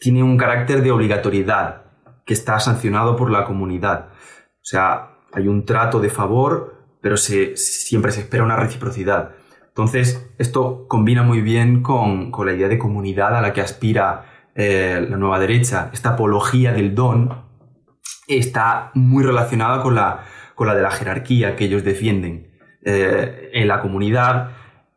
tienen 0.00 0.24
un 0.24 0.36
carácter 0.36 0.82
de 0.82 0.90
obligatoriedad 0.90 1.84
que 2.26 2.34
está 2.34 2.58
sancionado 2.58 3.14
por 3.14 3.30
la 3.30 3.44
comunidad. 3.44 4.08
O 4.10 4.64
sea, 4.64 5.18
hay 5.32 5.46
un 5.46 5.64
trato 5.66 6.00
de 6.00 6.08
favor, 6.08 6.82
pero 7.00 7.16
se, 7.16 7.56
siempre 7.56 8.10
se 8.10 8.22
espera 8.22 8.42
una 8.42 8.56
reciprocidad. 8.56 9.36
Entonces, 9.68 10.28
esto 10.38 10.86
combina 10.88 11.22
muy 11.22 11.42
bien 11.42 11.80
con, 11.82 12.32
la 12.44 12.52
idea 12.52 12.68
de 12.68 12.78
comunidad 12.78 13.36
a 13.36 13.40
la 13.40 13.52
que 13.52 13.60
aspira 13.60 14.50
eh, 14.56 15.06
la 15.08 15.16
nueva 15.16 15.38
derecha, 15.38 15.90
esta 15.92 16.10
apología 16.10 16.72
del 16.72 16.96
don 16.96 17.51
está 18.28 18.90
muy 18.94 19.24
relacionada 19.24 19.82
con 19.82 19.94
la, 19.94 20.24
con 20.54 20.66
la 20.66 20.74
de 20.74 20.82
la 20.82 20.90
jerarquía 20.90 21.56
que 21.56 21.64
ellos 21.64 21.84
defienden. 21.84 22.52
Eh, 22.84 23.50
en 23.52 23.68
la 23.68 23.80
comunidad, 23.80 24.50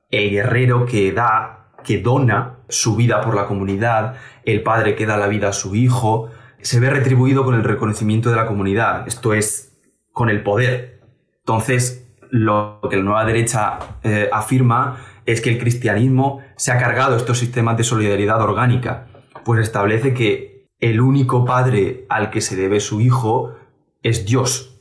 el 0.10 0.32
guerrero 0.32 0.86
que 0.86 1.12
da, 1.12 1.72
que 1.84 2.02
dona 2.02 2.60
su 2.68 2.96
vida 2.96 3.22
por 3.22 3.36
la 3.36 3.46
comunidad, 3.46 4.16
el 4.44 4.64
padre 4.64 4.96
que 4.96 5.06
da 5.06 5.18
la 5.18 5.28
vida 5.28 5.50
a 5.50 5.54
su 5.54 5.76
hijo, 5.76 6.30
se 6.62 6.80
ve 6.80 6.90
retribuido 6.90 7.44
con 7.44 7.54
el 7.54 7.64
reconocimiento 7.64 8.32
de 8.32 8.38
la 8.38 8.48
comunidad, 8.48 9.08
esto 9.08 9.34
es, 9.34 9.78
con 10.12 10.30
el 10.30 10.42
poder. 10.42 11.02
Entonces, 11.40 12.08
lo 12.32 12.80
que 12.90 12.98
la 12.98 13.04
nueva 13.04 13.26
derecha 13.26 13.78
eh, 14.04 14.30
afirma 14.34 14.98
es 15.26 15.42
que 15.42 15.52
el 15.52 15.60
cristianismo 15.60 16.42
se 16.56 16.72
ha 16.72 16.78
cargado 16.78 17.16
estos 17.16 17.38
sistemas 17.38 17.78
de 17.78 17.84
solidaridad 17.84 18.42
orgánica, 18.42 19.08
pues 19.44 19.62
establece 19.62 20.14
que 20.14 20.55
el 20.86 21.02
único 21.02 21.46
padre 21.46 22.06
al 22.10 22.30
que 22.30 22.42
se 22.42 22.56
debe 22.56 22.80
su 22.80 23.02
hijo 23.02 23.56
es 24.04 24.26
Dios. 24.26 24.80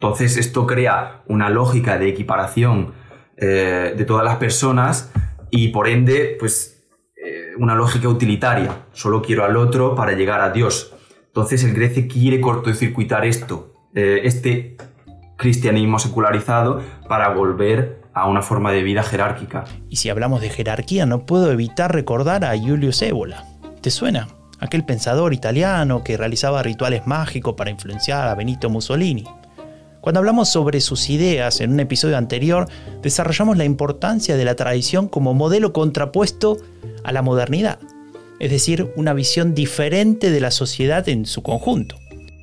Entonces 0.00 0.38
esto 0.38 0.66
crea 0.66 1.22
una 1.26 1.50
lógica 1.50 1.98
de 1.98 2.08
equiparación 2.08 2.94
eh, 3.36 3.94
de 3.96 4.04
todas 4.06 4.24
las 4.24 4.36
personas 4.36 5.12
y 5.50 5.68
por 5.68 5.88
ende, 5.88 6.36
pues 6.38 6.88
eh, 7.16 7.52
una 7.58 7.74
lógica 7.74 8.08
utilitaria. 8.08 8.86
Solo 8.92 9.20
quiero 9.20 9.44
al 9.44 9.58
otro 9.58 9.94
para 9.94 10.12
llegar 10.12 10.40
a 10.40 10.50
Dios. 10.50 10.94
Entonces 11.26 11.64
el 11.64 11.74
Grece 11.74 12.08
quiere 12.08 12.40
cortocircuitar 12.40 13.26
esto, 13.26 13.74
eh, 13.94 14.20
este 14.24 14.78
cristianismo 15.36 15.98
secularizado 15.98 16.80
para 17.08 17.28
volver 17.28 18.00
a 18.14 18.26
una 18.26 18.40
forma 18.40 18.72
de 18.72 18.82
vida 18.82 19.02
jerárquica. 19.02 19.64
Y 19.90 19.96
si 19.96 20.08
hablamos 20.08 20.40
de 20.40 20.48
jerarquía, 20.48 21.04
no 21.04 21.26
puedo 21.26 21.52
evitar 21.52 21.92
recordar 21.92 22.46
a 22.46 22.56
Julius 22.56 23.02
Ébola. 23.02 23.44
¿Te 23.82 23.90
suena? 23.90 24.28
Aquel 24.58 24.84
pensador 24.84 25.34
italiano 25.34 26.02
que 26.02 26.16
realizaba 26.16 26.62
rituales 26.62 27.06
mágicos 27.06 27.54
para 27.56 27.70
influenciar 27.70 28.28
a 28.28 28.34
Benito 28.34 28.70
Mussolini. 28.70 29.24
Cuando 30.00 30.20
hablamos 30.20 30.48
sobre 30.48 30.80
sus 30.80 31.10
ideas 31.10 31.60
en 31.60 31.72
un 31.72 31.80
episodio 31.80 32.16
anterior, 32.16 32.68
desarrollamos 33.02 33.56
la 33.56 33.64
importancia 33.64 34.36
de 34.36 34.44
la 34.44 34.54
tradición 34.54 35.08
como 35.08 35.34
modelo 35.34 35.72
contrapuesto 35.72 36.58
a 37.02 37.12
la 37.12 37.22
modernidad, 37.22 37.80
es 38.38 38.50
decir, 38.50 38.92
una 38.96 39.14
visión 39.14 39.54
diferente 39.54 40.30
de 40.30 40.40
la 40.40 40.52
sociedad 40.52 41.08
en 41.08 41.26
su 41.26 41.42
conjunto. 41.42 41.96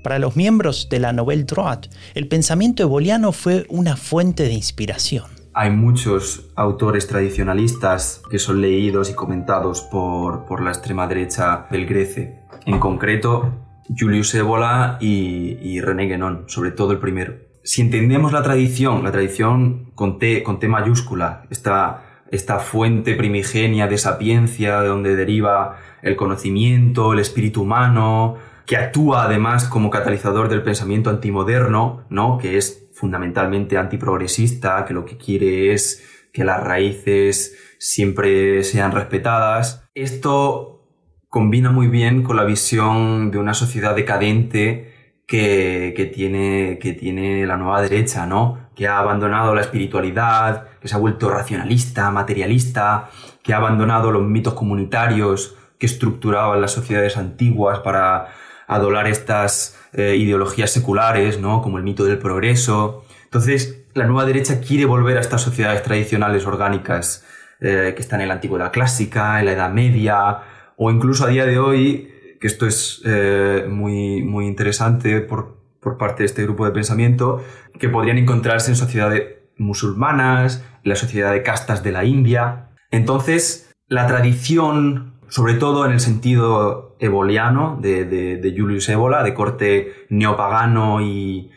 Para 0.04 0.20
los 0.20 0.36
miembros 0.36 0.90
de 0.90 1.00
la 1.00 1.14
Nouvelle 1.14 1.46
Droite, 1.46 1.90
el 2.14 2.28
pensamiento 2.28 2.84
eboliano 2.84 3.32
fue 3.32 3.66
una 3.70 3.96
fuente 3.96 4.44
de 4.44 4.52
inspiración. 4.52 5.33
Hay 5.56 5.70
muchos 5.70 6.52
autores 6.56 7.08
tradicionalistas 7.08 8.24
que 8.30 8.40
son 8.40 8.62
leídos 8.62 9.10
y 9.10 9.14
comentados 9.14 9.82
por, 9.82 10.62
la 10.62 10.72
extrema 10.72 11.08
derecha 11.08 11.68
del 11.70 11.86
Grece. 11.86 12.40
En 12.66 12.80
concreto, 12.80 13.54
Julius 13.96 14.34
Evola 14.34 14.98
y, 15.00 15.80
René 15.80 16.08
Guénon, 16.08 16.46
sobre 16.48 16.72
todo 16.72 16.92
el 16.92 17.00
primero. 17.00 17.36
Si 17.64 17.82
entendemos 17.82 18.34
la 18.34 18.42
tradición, 18.42 19.04
la 19.04 19.12
tradición 19.12 19.92
con 19.96 20.18
T, 20.18 20.44
con 20.44 20.60
T 20.60 20.68
mayúscula, 20.68 21.46
esta 21.50 22.04
esta 22.34 22.58
fuente 22.58 23.14
primigenia 23.14 23.86
de 23.86 24.00
sapiencia 24.00 24.82
de 24.82 24.88
donde 24.88 25.16
deriva 25.16 25.78
el 26.02 26.16
conocimiento, 26.16 27.14
el 27.14 27.20
espíritu 27.20 27.62
humano, 27.62 28.38
que 28.66 28.78
actúa 28.78 29.24
además 29.24 29.66
como 29.66 29.90
catalizador 29.90 30.50
del 30.50 30.64
pensamiento 30.64 31.10
antimoderno, 31.10 32.06
¿no? 32.10 32.38
que 32.38 32.58
es 32.58 32.88
fundamentalmente 32.94 33.78
antiprogresista, 33.78 34.86
que 34.86 34.94
lo 34.94 35.06
que 35.06 35.18
quiere 35.18 35.74
es 35.74 36.04
que 36.32 36.44
las 36.44 36.64
raíces 36.64 37.58
siempre 37.78 38.64
sean 38.64 38.92
respetadas. 38.92 39.84
Esto 39.94 40.88
combina 41.30 41.72
muy 41.72 41.88
bien 41.88 42.24
con 42.24 42.38
la 42.38 42.44
visión 42.44 43.32
de 43.32 43.40
una 43.40 43.54
sociedad 43.54 43.96
decadente 43.96 44.94
que, 45.28 46.12
tiene, 46.14 46.78
que 46.80 46.94
tiene 46.94 47.46
la 47.46 47.58
nueva 47.58 47.82
derecha, 47.82 48.26
¿no? 48.26 48.70
que 48.76 48.88
ha 48.88 49.00
abandonado 49.00 49.54
la 49.54 49.62
espiritualidad, 49.62 50.68
que 50.80 50.88
se 50.88 50.96
ha 50.96 51.00
vuelto 51.00 51.30
racionalista, 51.30 52.10
materialista, 52.12 53.10
que 53.42 53.54
ha 53.54 53.58
abandonado 53.58 54.12
los 54.12 54.24
mitos 54.24 54.54
comunitarios 54.54 55.56
que 55.78 55.86
estructuraban 55.86 56.62
las 56.62 56.72
sociedades 56.72 57.18
antiguas 57.18 57.80
para 57.80 58.30
adolar 58.76 59.08
estas 59.08 59.78
eh, 59.94 60.16
ideologías 60.16 60.72
seculares, 60.72 61.40
¿no? 61.40 61.62
como 61.62 61.78
el 61.78 61.84
mito 61.84 62.06
del 62.06 62.18
progreso. 62.18 63.06
Entonces, 63.26 63.86
la 63.94 64.06
nueva 64.06 64.26
derecha 64.26 64.60
quiere 64.60 64.86
volver 64.86 65.18
a 65.18 65.22
estas 65.22 65.42
sociedades 65.42 65.84
tradicionales 65.84 66.46
orgánicas 66.46 67.26
eh, 67.60 67.94
que 67.96 68.02
están 68.02 68.22
en 68.22 68.28
la 68.28 68.36
antigüedad 68.36 68.72
clásica, 68.72 69.40
en 69.40 69.46
la 69.46 69.54
Edad 69.54 69.72
Media, 69.72 70.40
o 70.78 70.92
incluso 70.92 71.26
a 71.26 71.30
día 71.30 71.46
de 71.46 71.60
hoy, 71.60 72.12
que 72.42 72.48
esto 72.48 72.68
es 72.68 73.02
eh, 73.06 73.66
muy, 73.70 74.22
muy 74.24 74.48
interesante 74.48 75.22
por, 75.22 75.58
por 75.80 75.98
parte 75.98 76.24
de 76.24 76.26
este 76.26 76.44
grupo 76.44 76.66
de 76.66 76.72
pensamiento, 76.72 77.44
que 77.80 77.90
podrían 77.90 78.18
encontrarse 78.18 78.72
en 78.72 78.76
sociedades 78.76 79.36
musulmanas, 79.58 80.64
en 80.84 80.90
la 80.90 80.96
sociedad 80.96 81.32
de 81.32 81.44
castas 81.44 81.84
de 81.84 81.92
la 81.92 82.04
India. 82.04 82.70
Entonces, 82.92 83.72
la 83.88 84.08
tradición, 84.08 85.14
sobre 85.30 85.54
todo 85.54 85.86
en 85.86 85.92
el 85.92 86.00
sentido 86.00 86.93
eboliano 87.04 87.78
de, 87.82 88.56
Julius 88.58 88.88
Ébola, 88.90 89.24
de 89.24 89.34
corte 89.34 89.94
neopagano 90.10 91.02
y, 91.02 91.50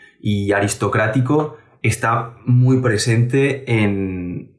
aristocrático, 0.53 1.57
está 1.83 2.35
muy 2.45 2.81
presente 2.81 3.65
en, 3.83 4.51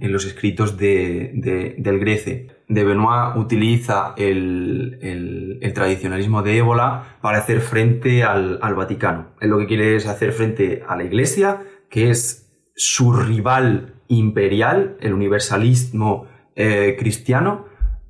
los 0.00 0.26
escritos 0.26 0.76
de, 0.76 1.74
del 1.78 2.00
Grece. 2.00 2.48
De 2.68 2.82
Benoit 2.82 3.36
utiliza 3.36 4.14
el, 4.16 5.60
tradicionalismo 5.74 6.42
de 6.42 6.58
Ébola 6.58 7.18
para 7.20 7.38
hacer 7.38 7.60
frente 7.60 8.24
al, 8.24 8.74
Vaticano. 8.74 9.28
Él 9.40 9.50
lo 9.50 9.58
que 9.58 9.66
quiere 9.66 9.96
es 9.96 10.06
hacer 10.06 10.32
frente 10.32 10.82
a 10.88 10.96
la 10.96 11.04
Iglesia, 11.04 11.62
que 11.88 12.10
es 12.10 12.50
su 12.74 13.12
rival 13.12 13.94
imperial, 14.08 14.96
el 15.00 15.12
universalismo 15.14 16.26
eh, 16.56 16.96
cristiano, 16.98 17.66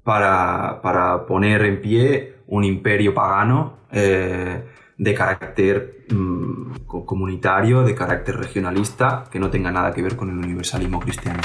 para, 0.06 1.26
poner 1.26 1.62
en 1.62 1.80
pie 1.80 2.36
un 2.46 2.62
imperio 2.62 3.12
pagano 3.12 3.78
eh, 3.90 4.64
de 4.96 5.14
carácter 5.14 6.06
mm, 6.08 6.86
comunitario, 6.86 7.82
de 7.82 7.92
carácter 7.96 8.36
regionalista, 8.36 9.24
que 9.32 9.40
no 9.40 9.50
tenga 9.50 9.72
nada 9.72 9.92
que 9.92 10.02
ver 10.02 10.14
con 10.14 10.30
el 10.30 10.38
universalismo 10.38 11.00
cristiano. 11.00 11.40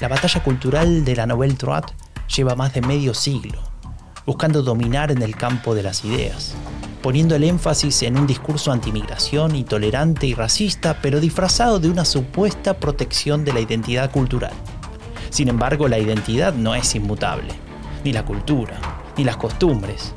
La 0.00 0.08
batalla 0.08 0.42
cultural 0.42 1.04
de 1.04 1.14
la 1.14 1.26
Nouvelle 1.26 1.54
Droite 1.54 1.94
lleva 2.36 2.56
más 2.56 2.74
de 2.74 2.80
medio 2.80 3.14
siglo, 3.14 3.60
buscando 4.26 4.62
dominar 4.62 5.12
en 5.12 5.22
el 5.22 5.36
campo 5.36 5.76
de 5.76 5.84
las 5.84 6.04
ideas, 6.04 6.56
poniendo 7.06 7.36
el 7.36 7.44
énfasis 7.44 8.02
en 8.02 8.18
un 8.18 8.26
discurso 8.26 8.72
antimigración, 8.72 9.54
intolerante 9.54 10.26
y 10.26 10.34
racista, 10.34 10.98
pero 11.00 11.20
disfrazado 11.20 11.78
de 11.78 11.88
una 11.88 12.04
supuesta 12.04 12.80
protección 12.80 13.44
de 13.44 13.52
la 13.52 13.60
identidad 13.60 14.10
cultural. 14.10 14.50
Sin 15.30 15.46
embargo, 15.46 15.86
la 15.86 16.00
identidad 16.00 16.52
no 16.52 16.74
es 16.74 16.96
inmutable, 16.96 17.54
ni 18.02 18.12
la 18.12 18.24
cultura, 18.24 18.80
ni 19.16 19.22
las 19.22 19.36
costumbres, 19.36 20.12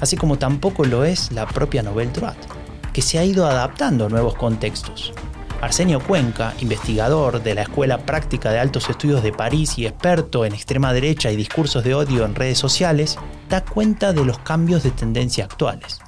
así 0.00 0.16
como 0.16 0.38
tampoco 0.38 0.86
lo 0.86 1.04
es 1.04 1.30
la 1.30 1.44
propia 1.44 1.82
Nouvelle 1.82 2.10
Droite, 2.10 2.48
que 2.94 3.02
se 3.02 3.18
ha 3.18 3.24
ido 3.26 3.46
adaptando 3.46 4.06
a 4.06 4.08
nuevos 4.08 4.34
contextos. 4.34 5.12
Arsenio 5.60 6.00
Cuenca, 6.00 6.54
investigador 6.60 7.42
de 7.42 7.54
la 7.54 7.62
Escuela 7.64 7.98
Práctica 7.98 8.50
de 8.50 8.60
Altos 8.60 8.88
Estudios 8.88 9.22
de 9.22 9.32
París 9.34 9.76
y 9.76 9.84
experto 9.84 10.46
en 10.46 10.54
extrema 10.54 10.94
derecha 10.94 11.30
y 11.30 11.36
discursos 11.36 11.84
de 11.84 11.94
odio 11.94 12.24
en 12.24 12.34
redes 12.34 12.56
sociales, 12.56 13.18
da 13.50 13.62
cuenta 13.62 14.14
de 14.14 14.24
los 14.24 14.38
cambios 14.38 14.82
de 14.82 14.90
tendencia 14.90 15.44
actuales. 15.44 16.00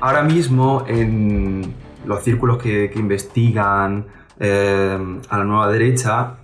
Ahora 0.00 0.22
mismo 0.22 0.84
en 0.86 1.74
los 2.04 2.22
círculos 2.22 2.58
que, 2.58 2.90
investigan 2.94 4.06
eh, 4.38 4.98
a 5.28 5.38
la 5.38 5.44
nueva 5.44 5.70
derecha, 5.70 6.38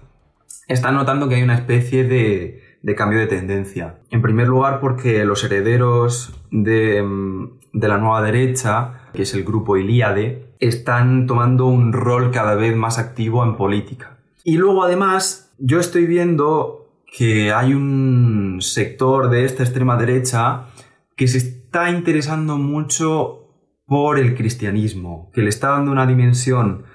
están 0.68 0.94
notando 0.94 1.28
que 1.28 1.36
hay 1.36 1.42
una 1.42 1.54
especie 1.54 2.04
de, 2.04 2.94
cambio 2.96 3.18
de 3.18 3.26
tendencia. 3.26 3.98
En 4.10 4.22
primer 4.22 4.48
lugar 4.48 4.80
porque 4.80 5.24
los 5.24 5.44
herederos 5.44 6.34
de, 6.50 7.04
de 7.72 7.88
la 7.88 7.98
nueva 7.98 8.22
derecha, 8.22 9.08
que 9.12 9.22
es 9.22 9.34
el 9.34 9.44
grupo 9.44 9.76
Ilíade, 9.76 10.54
están 10.58 11.26
tomando 11.26 11.66
un 11.66 11.92
rol 11.92 12.30
cada 12.30 12.54
vez 12.54 12.74
más 12.76 12.98
activo 12.98 13.44
en 13.44 13.56
política. 13.56 14.18
Y 14.44 14.56
luego 14.56 14.82
además 14.82 15.52
yo 15.58 15.78
estoy 15.78 16.06
viendo 16.06 16.88
que 17.06 17.52
hay 17.52 17.74
un 17.74 18.58
sector 18.60 19.28
de 19.28 19.44
esta 19.44 19.62
extrema 19.62 19.96
derecha 19.96 20.64
que 21.16 21.28
se 21.28 21.38
está 21.38 21.90
interesando 21.90 22.56
mucho 22.56 23.41
por 23.92 24.18
el 24.18 24.34
cristianismo, 24.34 25.30
que 25.34 25.42
le 25.42 25.50
está 25.50 25.68
dando 25.68 25.92
una 25.92 26.06
dimensión 26.06 26.86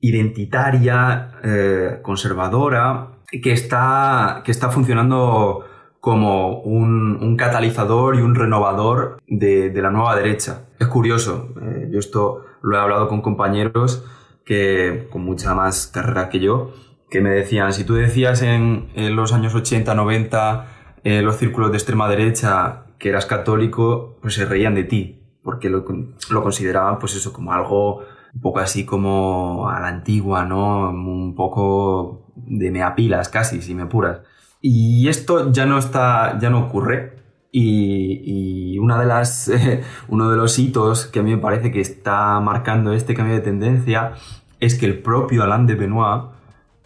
identitaria, 0.00 1.32
eh, 1.44 1.98
conservadora, 2.00 3.18
que 3.42 3.52
está, 3.52 4.40
que 4.42 4.50
está 4.50 4.70
funcionando 4.70 5.66
como 6.00 6.62
un, 6.62 7.36
catalizador 7.36 8.16
y 8.16 8.22
un 8.22 8.34
renovador 8.34 9.18
de, 9.28 9.70
la 9.74 9.90
nueva 9.90 10.16
derecha. 10.16 10.62
Es 10.78 10.86
curioso, 10.86 11.50
eh, 11.60 11.88
yo 11.92 11.98
esto 11.98 12.46
lo 12.62 12.78
he 12.78 12.80
hablado 12.80 13.06
con 13.06 13.20
compañeros 13.20 14.02
que 14.46 15.08
con 15.10 15.26
mucha 15.26 15.52
más 15.54 15.88
carrera 15.88 16.30
que 16.30 16.40
yo, 16.40 16.72
que 17.10 17.20
me 17.20 17.28
decían, 17.28 17.74
si 17.74 17.84
tú 17.84 17.96
decías 17.96 18.40
en, 18.40 18.88
los 19.14 19.34
años 19.34 19.54
80, 19.54 19.94
90, 19.94 20.66
en 21.04 21.22
los 21.22 21.36
círculos 21.36 21.70
de 21.70 21.76
extrema 21.76 22.08
derecha 22.08 22.86
que 22.98 23.10
eras 23.10 23.26
católico, 23.26 24.16
pues 24.22 24.32
se 24.32 24.46
reían 24.46 24.74
de 24.74 24.84
ti, 24.84 25.23
porque 25.44 25.68
lo, 25.68 25.84
consideraban 25.84 26.98
pues 26.98 27.14
eso 27.14 27.32
como 27.32 27.52
algo 27.52 27.98
un 28.34 28.40
poco 28.40 28.58
así 28.58 28.84
como 28.84 29.68
a 29.68 29.78
la 29.78 29.88
antigua, 29.88 30.44
¿no? 30.44 30.90
Un 30.90 31.34
poco 31.36 32.32
de 32.34 32.70
meapilas 32.72 33.28
casi, 33.28 33.62
si 33.62 33.74
me 33.74 33.82
apuras. 33.82 34.22
Y 34.60 35.06
esto 35.08 35.52
ya 35.52 35.66
no 35.66 35.78
está, 35.78 36.38
ya 36.40 36.50
no 36.50 36.66
ocurre. 36.66 37.18
Y, 37.52 38.76
una 38.78 38.98
de 38.98 39.06
las, 39.06 39.50
uno 40.08 40.30
de 40.30 40.36
los 40.36 40.58
hitos 40.58 41.06
que 41.06 41.20
a 41.20 41.22
mí 41.22 41.30
me 41.30 41.38
parece 41.38 41.70
que 41.70 41.80
está 41.80 42.40
marcando 42.40 42.92
este 42.92 43.14
cambio 43.14 43.36
de 43.36 43.40
tendencia 43.40 44.14
es 44.60 44.74
que 44.74 44.86
el 44.86 45.00
propio 45.00 45.44
Alain 45.44 45.66
de 45.66 45.74
Benoit 45.74 46.24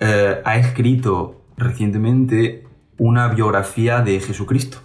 eh, 0.00 0.42
ha 0.44 0.56
escrito 0.58 1.42
recientemente 1.56 2.66
una 2.98 3.28
biografía 3.28 4.02
de 4.02 4.20
Jesucristo 4.20 4.78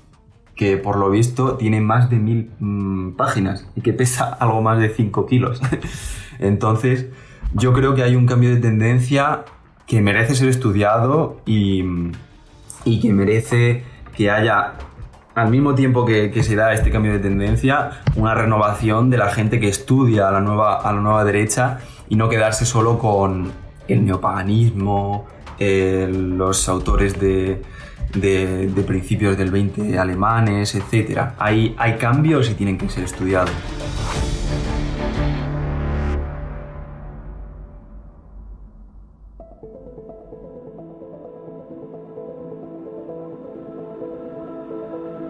que 0.55 0.77
por 0.77 0.97
lo 0.97 1.09
visto 1.09 1.55
tiene 1.55 1.81
más 1.81 2.09
de 2.09 2.17
mil 2.17 2.51
mm, 2.59 3.11
páginas 3.11 3.67
y 3.75 3.81
que 3.81 3.93
pesa 3.93 4.25
algo 4.39 4.61
más 4.61 4.79
de 4.79 4.89
5 4.89 5.25
kilos. 5.25 5.61
Entonces, 6.39 7.07
yo 7.53 7.73
creo 7.73 7.95
que 7.95 8.03
hay 8.03 8.15
un 8.15 8.25
cambio 8.25 8.49
de 8.49 8.59
tendencia 8.59 9.45
que 9.87 10.01
merece 10.01 10.35
ser 10.35 10.49
estudiado 10.49 11.41
y, 11.45 11.83
y 12.85 12.99
que 12.99 13.11
merece 13.11 13.83
que 14.15 14.31
haya, 14.31 14.73
al 15.35 15.49
mismo 15.49 15.75
tiempo 15.75 16.05
que, 16.05 16.31
que, 16.31 16.43
se 16.43 16.55
da 16.55 16.73
este 16.73 16.89
cambio 16.89 17.11
de 17.11 17.19
tendencia, 17.19 18.01
una 18.15 18.33
renovación 18.33 19.09
de 19.09 19.17
la 19.17 19.29
gente 19.29 19.59
que 19.59 19.67
estudia 19.67 20.29
a 20.29 20.31
la 20.31 20.39
nueva, 20.39 20.81
la 20.83 20.93
nueva 20.93 21.23
derecha 21.25 21.79
y 22.09 22.15
no 22.15 22.29
quedarse 22.29 22.65
solo 22.65 22.97
con 22.97 23.51
el 23.87 24.05
neopaganismo, 24.05 25.27
los 25.59 26.67
autores 26.69 27.19
de, 28.13 28.83
principios 28.85 29.37
del 29.37 29.51
20 29.51 29.97
alemanes, 29.97 30.75
etc. 30.75 31.33
Hay, 31.37 31.75
hay 31.77 31.93
cambios 31.97 32.49
y 32.49 32.53
tienen 32.53 32.77
que 32.77 32.89
ser 32.89 33.03
estudiados. 33.03 33.51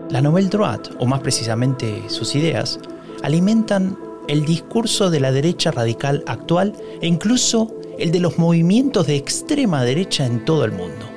La 0.09 0.21
Nouvelle 0.21 0.49
Droite, 0.49 0.91
o 0.99 1.07
más 1.07 1.21
precisamente 1.21 2.03
sus 2.07 2.35
ideas, 2.35 2.79
alimentan 3.23 3.97
el 4.27 4.45
discurso 4.45 5.09
de 5.09 5.19
la 5.19 5.31
derecha 5.31 5.71
radical 5.71 6.23
actual 6.27 6.75
e 7.01 7.07
incluso 7.07 7.73
el 7.97 8.11
de 8.11 8.19
los 8.19 8.37
movimientos 8.37 9.07
de 9.07 9.15
extrema 9.15 9.83
derecha 9.83 10.25
en 10.25 10.45
todo 10.45 10.65
el 10.65 10.71
mundo 10.71 11.12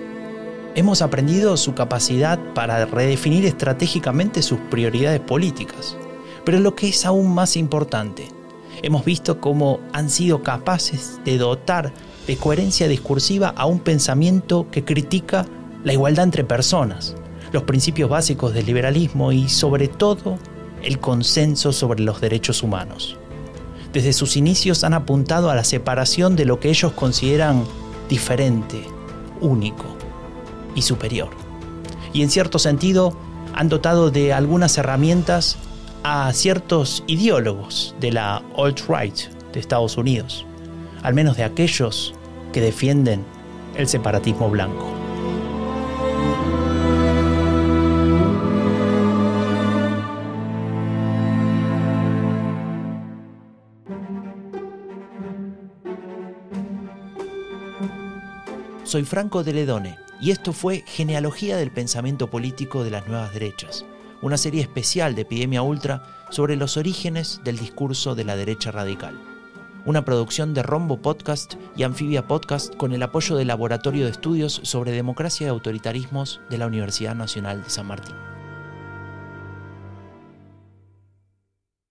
hemos 0.77 1.03
aprendido 1.03 1.57
su 1.57 1.75
capacidad 1.75 2.39
para 2.55 2.87
redefinir 2.87 3.45
estratégicamente 3.45 4.43
sus 4.43 4.61
prioridades 4.71 5.21
políticas. 5.21 5.97
Pero 6.45 6.61
lo 6.61 6.77
que 6.77 6.89
es 6.89 7.05
aún 7.05 7.35
más 7.35 7.57
importante 7.57 8.29
Hemos 8.83 9.05
visto 9.05 9.41
cómo 9.41 9.81
han 9.93 10.11
sido 10.11 10.43
capaces 10.43 11.19
de 11.25 11.39
dotar 11.39 11.93
de 12.27 12.37
coherencia 12.37 12.89
discursiva 12.89 13.49
a 13.57 13.67
un 13.67 13.79
pensamiento 13.79 14.67
que 14.71 14.85
critica 14.85 15.47
la 15.83 15.93
igualdad 15.93 16.25
entre 16.25 16.45
personas, 16.45 17.17
los 17.53 17.63
principios 17.63 18.11
básicos 18.11 18.53
del 18.53 18.67
liberalismo 18.67 19.33
y 19.33 19.49
sobre 19.49 19.89
todo 19.89 20.39
el 20.83 20.99
consenso 20.99 21.73
sobre 21.73 22.03
los 22.03 22.21
derechos 22.21 22.63
humanos. 22.63 23.17
Desde 23.93 24.13
sus 24.13 24.37
inicios 24.37 24.85
han 24.85 24.93
apuntado 24.93 25.49
a 25.51 25.55
la 25.55 25.65
separación 25.65 26.37
de 26.37 26.45
lo 26.45 26.61
que 26.61 26.69
ellos 26.69 26.93
consideran 26.93 27.65
diferente, 28.09 28.85
único 29.41 29.96
y 30.77 30.83
superior. 30.83 31.31
Y 32.13 32.23
en 32.23 32.31
cierto 32.31 32.61
sentido 32.61 33.17
han 33.55 33.69
dotado 33.69 34.13
de 34.13 34.33
algunas 34.33 34.79
herramientas 34.79 35.57
a 36.05 36.33
ciertos 36.33 37.03
ideólogos 37.09 37.97
de 37.99 38.13
la 38.13 38.43
alt-right 38.57 39.33
de 39.53 39.59
Estados 39.59 39.97
Unidos, 39.97 40.47
al 41.03 41.15
menos 41.15 41.37
de 41.37 41.43
aquellos 41.43 42.15
que 42.53 42.61
defienden 42.61 43.25
el 43.77 43.89
separatismo 43.89 44.49
blanco. 44.49 44.87
Soy 58.85 59.03
Franco 59.03 59.43
de 59.43 59.53
Ledone 59.53 60.06
y 60.21 60.31
esto 60.31 60.53
fue 60.53 60.85
Genealogía 60.87 61.57
del 61.57 61.71
Pensamiento 61.71 62.31
Político 62.31 62.85
de 62.85 62.91
las 62.91 63.07
Nuevas 63.07 63.33
Derechas, 63.33 63.85
una 64.23 64.37
serie 64.37 64.63
especial 64.63 65.15
de 65.15 65.23
Epidemia 65.23 65.63
Ultra 65.63 66.03
sobre 66.31 66.57
los 66.57 66.77
orígenes 66.77 67.41
del 67.45 67.59
discurso 67.59 68.15
de 68.15 68.25
la 68.25 68.37
derecha 68.37 68.71
radical. 68.71 69.19
Una 69.85 70.05
producción 70.05 70.53
de 70.53 70.63
Rombo 70.63 71.01
Podcast 71.01 71.55
y 71.77 71.85
Anfibia 71.85 72.27
Podcast 72.27 72.75
con 72.75 72.93
el 72.93 73.03
apoyo 73.03 73.37
del 73.37 73.49
Laboratorio 73.49 74.05
de 74.05 74.11
Estudios 74.11 74.61
sobre 74.65 74.93
Democracia 74.93 75.47
y 75.47 75.51
Autoritarismos 75.51 76.41
de 76.51 76.59
la 76.59 76.67
Universidad 76.67 77.15
Nacional 77.15 77.63
de 77.63 77.71
San 77.71 77.87
Martín. 77.87 78.36